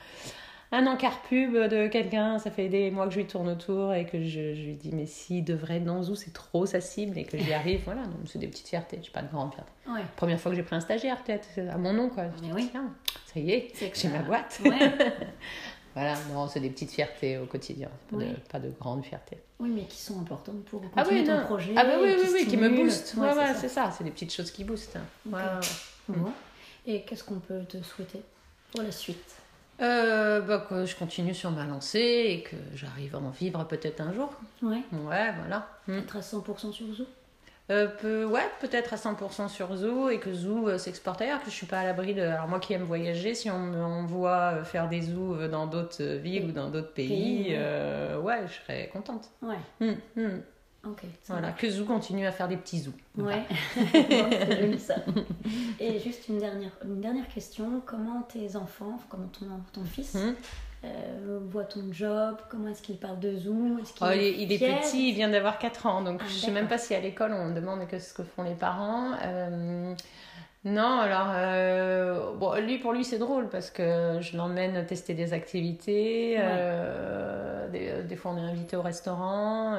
[0.72, 4.06] un encart pub de quelqu'un ça fait des mois que je lui tourne autour et
[4.06, 7.18] que je, je lui dis mais si devrait être dans Zoo c'est trop sa cible
[7.18, 9.70] et que j'y arrive voilà donc c'est des petites fiertés j'ai pas de grande fierté.
[10.16, 12.24] Première fois que j'ai pris un stagiaire peut-être à mon nom quoi.
[12.36, 12.68] Je Mais dis, oui.
[12.70, 12.90] tiens
[13.34, 14.60] ça y est j'ai ma boîte.
[14.64, 14.70] Ouais.
[15.96, 18.34] voilà non c'est des petites fiertés au quotidien pas, de, Oui.
[18.52, 21.44] pas de grandes fiertés Oui, mais qui sont importantes pour Ah continuer oui, ton non.
[21.46, 21.72] projet.
[21.76, 22.84] Ah bah oui, oui, oui, qui me stimulent.
[22.84, 23.14] booste.
[23.16, 23.90] Ouais, Ouais, c'est ça.
[23.90, 24.98] C'est des petites choses qui boostent.
[25.26, 25.32] Ok.
[25.34, 26.16] Ouais, ouais.
[26.16, 26.32] Bon.
[26.86, 28.20] Et qu'est-ce qu'on peut te souhaiter
[28.70, 29.34] pour la suite?
[29.80, 34.00] Euh, bah, que je continue sur ma lancée et que j'arrive à en vivre peut-être
[34.02, 34.30] un jour.
[34.62, 34.82] Ouais.
[34.92, 35.68] Ouais, voilà.
[35.88, 37.06] Être à 100% sur Zoo
[37.68, 41.46] Euh, peu- ouais, peut-être à 100% sur Zoo et que Zoo euh, s'exporte ailleurs, que
[41.50, 42.20] je suis pas à l'abri de.
[42.22, 46.04] Alors, moi qui aime voyager, si on me envoie euh, faire des zoos dans d'autres
[46.04, 47.56] villes ou dans d'autres pays, Pays, ouais.
[47.58, 49.30] euh, ouais, je serais contente.
[49.42, 49.56] Ouais.
[49.80, 50.40] Mm, mm.
[50.86, 51.02] Ok.
[51.26, 52.92] Voilà, que Zoo continue à faire des petits zoos.
[53.18, 53.42] Ouais,
[54.78, 54.94] ça.
[55.80, 57.82] Et juste une dernière, une dernière question.
[57.84, 60.34] Comment tes enfants, comment ton, ton fils, Hmm.
[60.86, 64.52] Euh, voit ton job Comment est-ce qu'il parle de Zoom qu'il Oh, il, est, il
[64.52, 67.00] est petit, il vient d'avoir 4 ans, donc Ah, je sais même pas si à
[67.00, 69.10] l'école on demande que ce que font les parents.
[69.24, 69.94] Euh,
[70.64, 75.32] non, alors, euh, bon, lui, pour lui, c'est drôle parce que je l'emmène tester des
[75.32, 76.36] activités.
[76.36, 76.44] Ouais.
[76.44, 79.76] euh, des, des fois, on est invité au restaurant.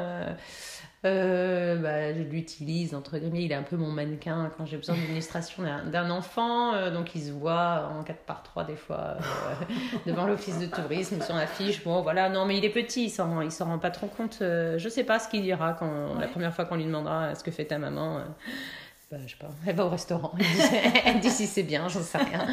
[1.06, 4.96] Euh, bah, je l'utilise, entre guillemets, il est un peu mon mannequin quand j'ai besoin
[4.96, 6.74] d'une illustration d'un- enfant.
[6.74, 9.66] euh, donc, il se voit en 4 par 3 des fois euh,
[10.08, 11.84] devant l'office de tourisme sur l'affiche.
[11.84, 14.38] Bon, voilà, non, mais il est petit, il s'en s'en rend pas trop compte.
[14.42, 17.52] je sais pas ce qu'il dira quand la première fois qu'on lui demandera ce que
[17.52, 18.22] fait ta maman.
[19.12, 20.32] Bah, je sais pas, elle va au restaurant.
[20.38, 22.46] Elle dit, elle dit si c'est bien, j'en sais rien.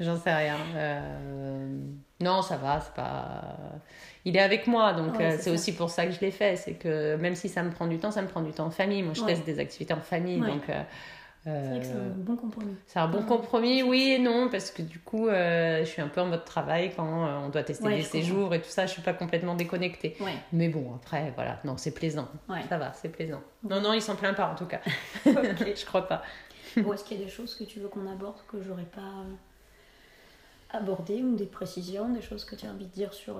[0.00, 0.56] J'en sais rien.
[0.76, 1.78] Euh,
[2.20, 3.56] non, ça va, c'est pas.
[4.24, 6.56] Il est avec moi, donc Ouais, euh, c'est aussi pour ça que je l'ai fait.
[6.56, 8.70] C'est que même si ça me prend du temps, ça me prend du temps en
[8.70, 9.02] famille.
[9.02, 9.28] Moi, je Ouais.
[9.34, 10.48] teste des activités en famille, Ouais.
[10.48, 10.68] donc.
[10.68, 10.82] euh,
[11.44, 12.76] C'est vrai que c'est euh, un bon compromis.
[12.86, 16.06] c'est un bon compromis, oui et non, parce que du coup, euh, je suis un
[16.06, 18.20] peu en mode travail quand euh, on doit tester Ouais, des comprends.
[18.20, 20.16] séjours et tout ça, je suis pas complètement déconnectée.
[20.20, 20.34] Ouais.
[20.52, 22.28] Mais bon, après, voilà, non, c'est plaisant.
[22.48, 22.60] Ouais.
[22.68, 23.40] Ça va, c'est plaisant.
[23.68, 24.80] Non, non, il s'en plaint pas en tout cas.
[25.26, 25.34] Ok.
[25.76, 26.22] je crois pas.
[26.76, 29.00] Ou est-ce qu'il y a des choses que tu veux qu'on aborde que j'aurais pas
[29.00, 29.34] euh,
[30.78, 33.34] aborder ou des précisions, des choses que tu as envie de dire sur.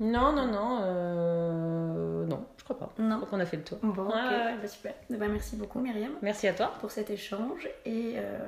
[0.00, 2.90] Non, non, non, euh, non, je crois pas.
[2.98, 3.10] Non.
[3.10, 3.78] Je crois qu'on a fait le tour.
[3.82, 4.94] Bon, ok, bah, super.
[5.10, 6.72] Eh ben, merci beaucoup, Myriam, Merci à toi.
[6.80, 7.68] pour cet échange.
[7.84, 8.38] Et euh,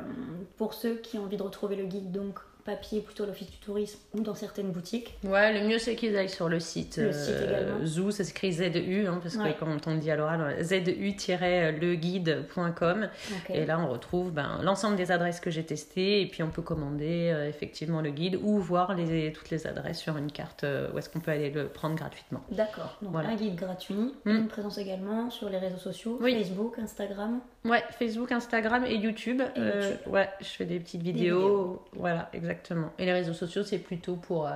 [0.56, 3.56] pour ceux qui ont envie de retrouver le guide, donc papier plutôt à l'Office du
[3.58, 6.98] tourisme ou dans certaines boutiques, Ouais, le mieux c'est qu'ils aillent sur le site.
[6.98, 7.84] Le site également.
[7.84, 9.52] Zoo, ça s'écrit ZU, hein, parce Ouais.
[9.54, 13.08] que comme on le dit à l'oral, zu-leguide.com.
[13.30, 13.50] ok.
[13.54, 16.62] Et là, on retrouve ben, l'ensemble des adresses que j'ai testées, et puis on peut
[16.62, 20.90] commander euh, effectivement le guide ou voir les, toutes les adresses sur une carte euh,
[20.92, 22.40] où est-ce qu'on peut aller le prendre gratuitement.
[22.50, 23.30] D'accord, donc Voilà.
[23.30, 24.30] un guide gratuit, Mm.
[24.30, 26.34] une présence également sur les réseaux sociaux, Oui.
[26.34, 27.40] Facebook, Instagram.
[27.64, 29.40] Ouais, Facebook, Instagram et YouTube.
[29.40, 30.12] Et Euh, YouTube.
[30.12, 31.82] ouais, je fais des petites vidéos.
[31.92, 32.90] Voilà, exactement.
[32.98, 34.52] Et les réseaux sociaux, c'est plutôt pour euh,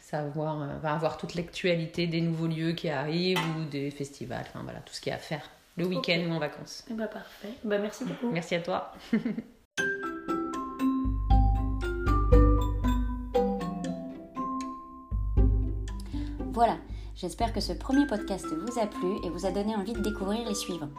[0.00, 4.44] savoir, euh, avoir toute l'actualité des nouveaux lieux qui arrivent ou des festivals.
[4.48, 5.48] Enfin voilà, tout ce qu'il y a à faire
[5.78, 6.84] le week-end ou en vacances.
[6.90, 7.48] Eh ben, parfait.
[7.64, 8.30] Bah, merci beaucoup.
[8.30, 8.92] Merci à toi.
[16.52, 16.76] Voilà,
[17.16, 20.46] j'espère que ce premier podcast vous a plu et vous a donné envie de découvrir
[20.46, 20.90] les suivants.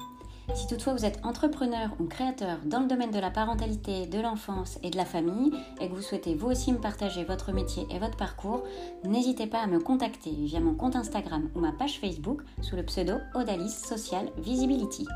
[0.51, 4.77] Si toutefois vous êtes entrepreneur ou créateur dans le domaine de la parentalité, de l'enfance
[4.83, 7.97] et de la famille et que vous souhaitez vous aussi me partager votre métier et
[7.97, 8.63] votre parcours,
[9.05, 12.83] n'hésitez pas à me contacter via mon compte Instagram ou ma page Facebook sous le
[12.83, 15.07] pseudo Odalis Social Visibility.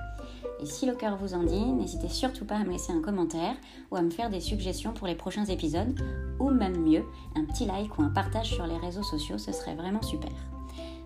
[0.61, 3.55] Et si le cœur vous en dit, n'hésitez surtout pas à me laisser un commentaire
[3.91, 5.99] ou à me faire des suggestions pour les prochains épisodes
[6.39, 7.03] ou même mieux,
[7.35, 10.31] un petit like ou un partage sur les réseaux sociaux, ce serait vraiment super.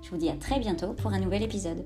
[0.03, 1.85] Je vous dis à très bientôt pour un nouvel épisode.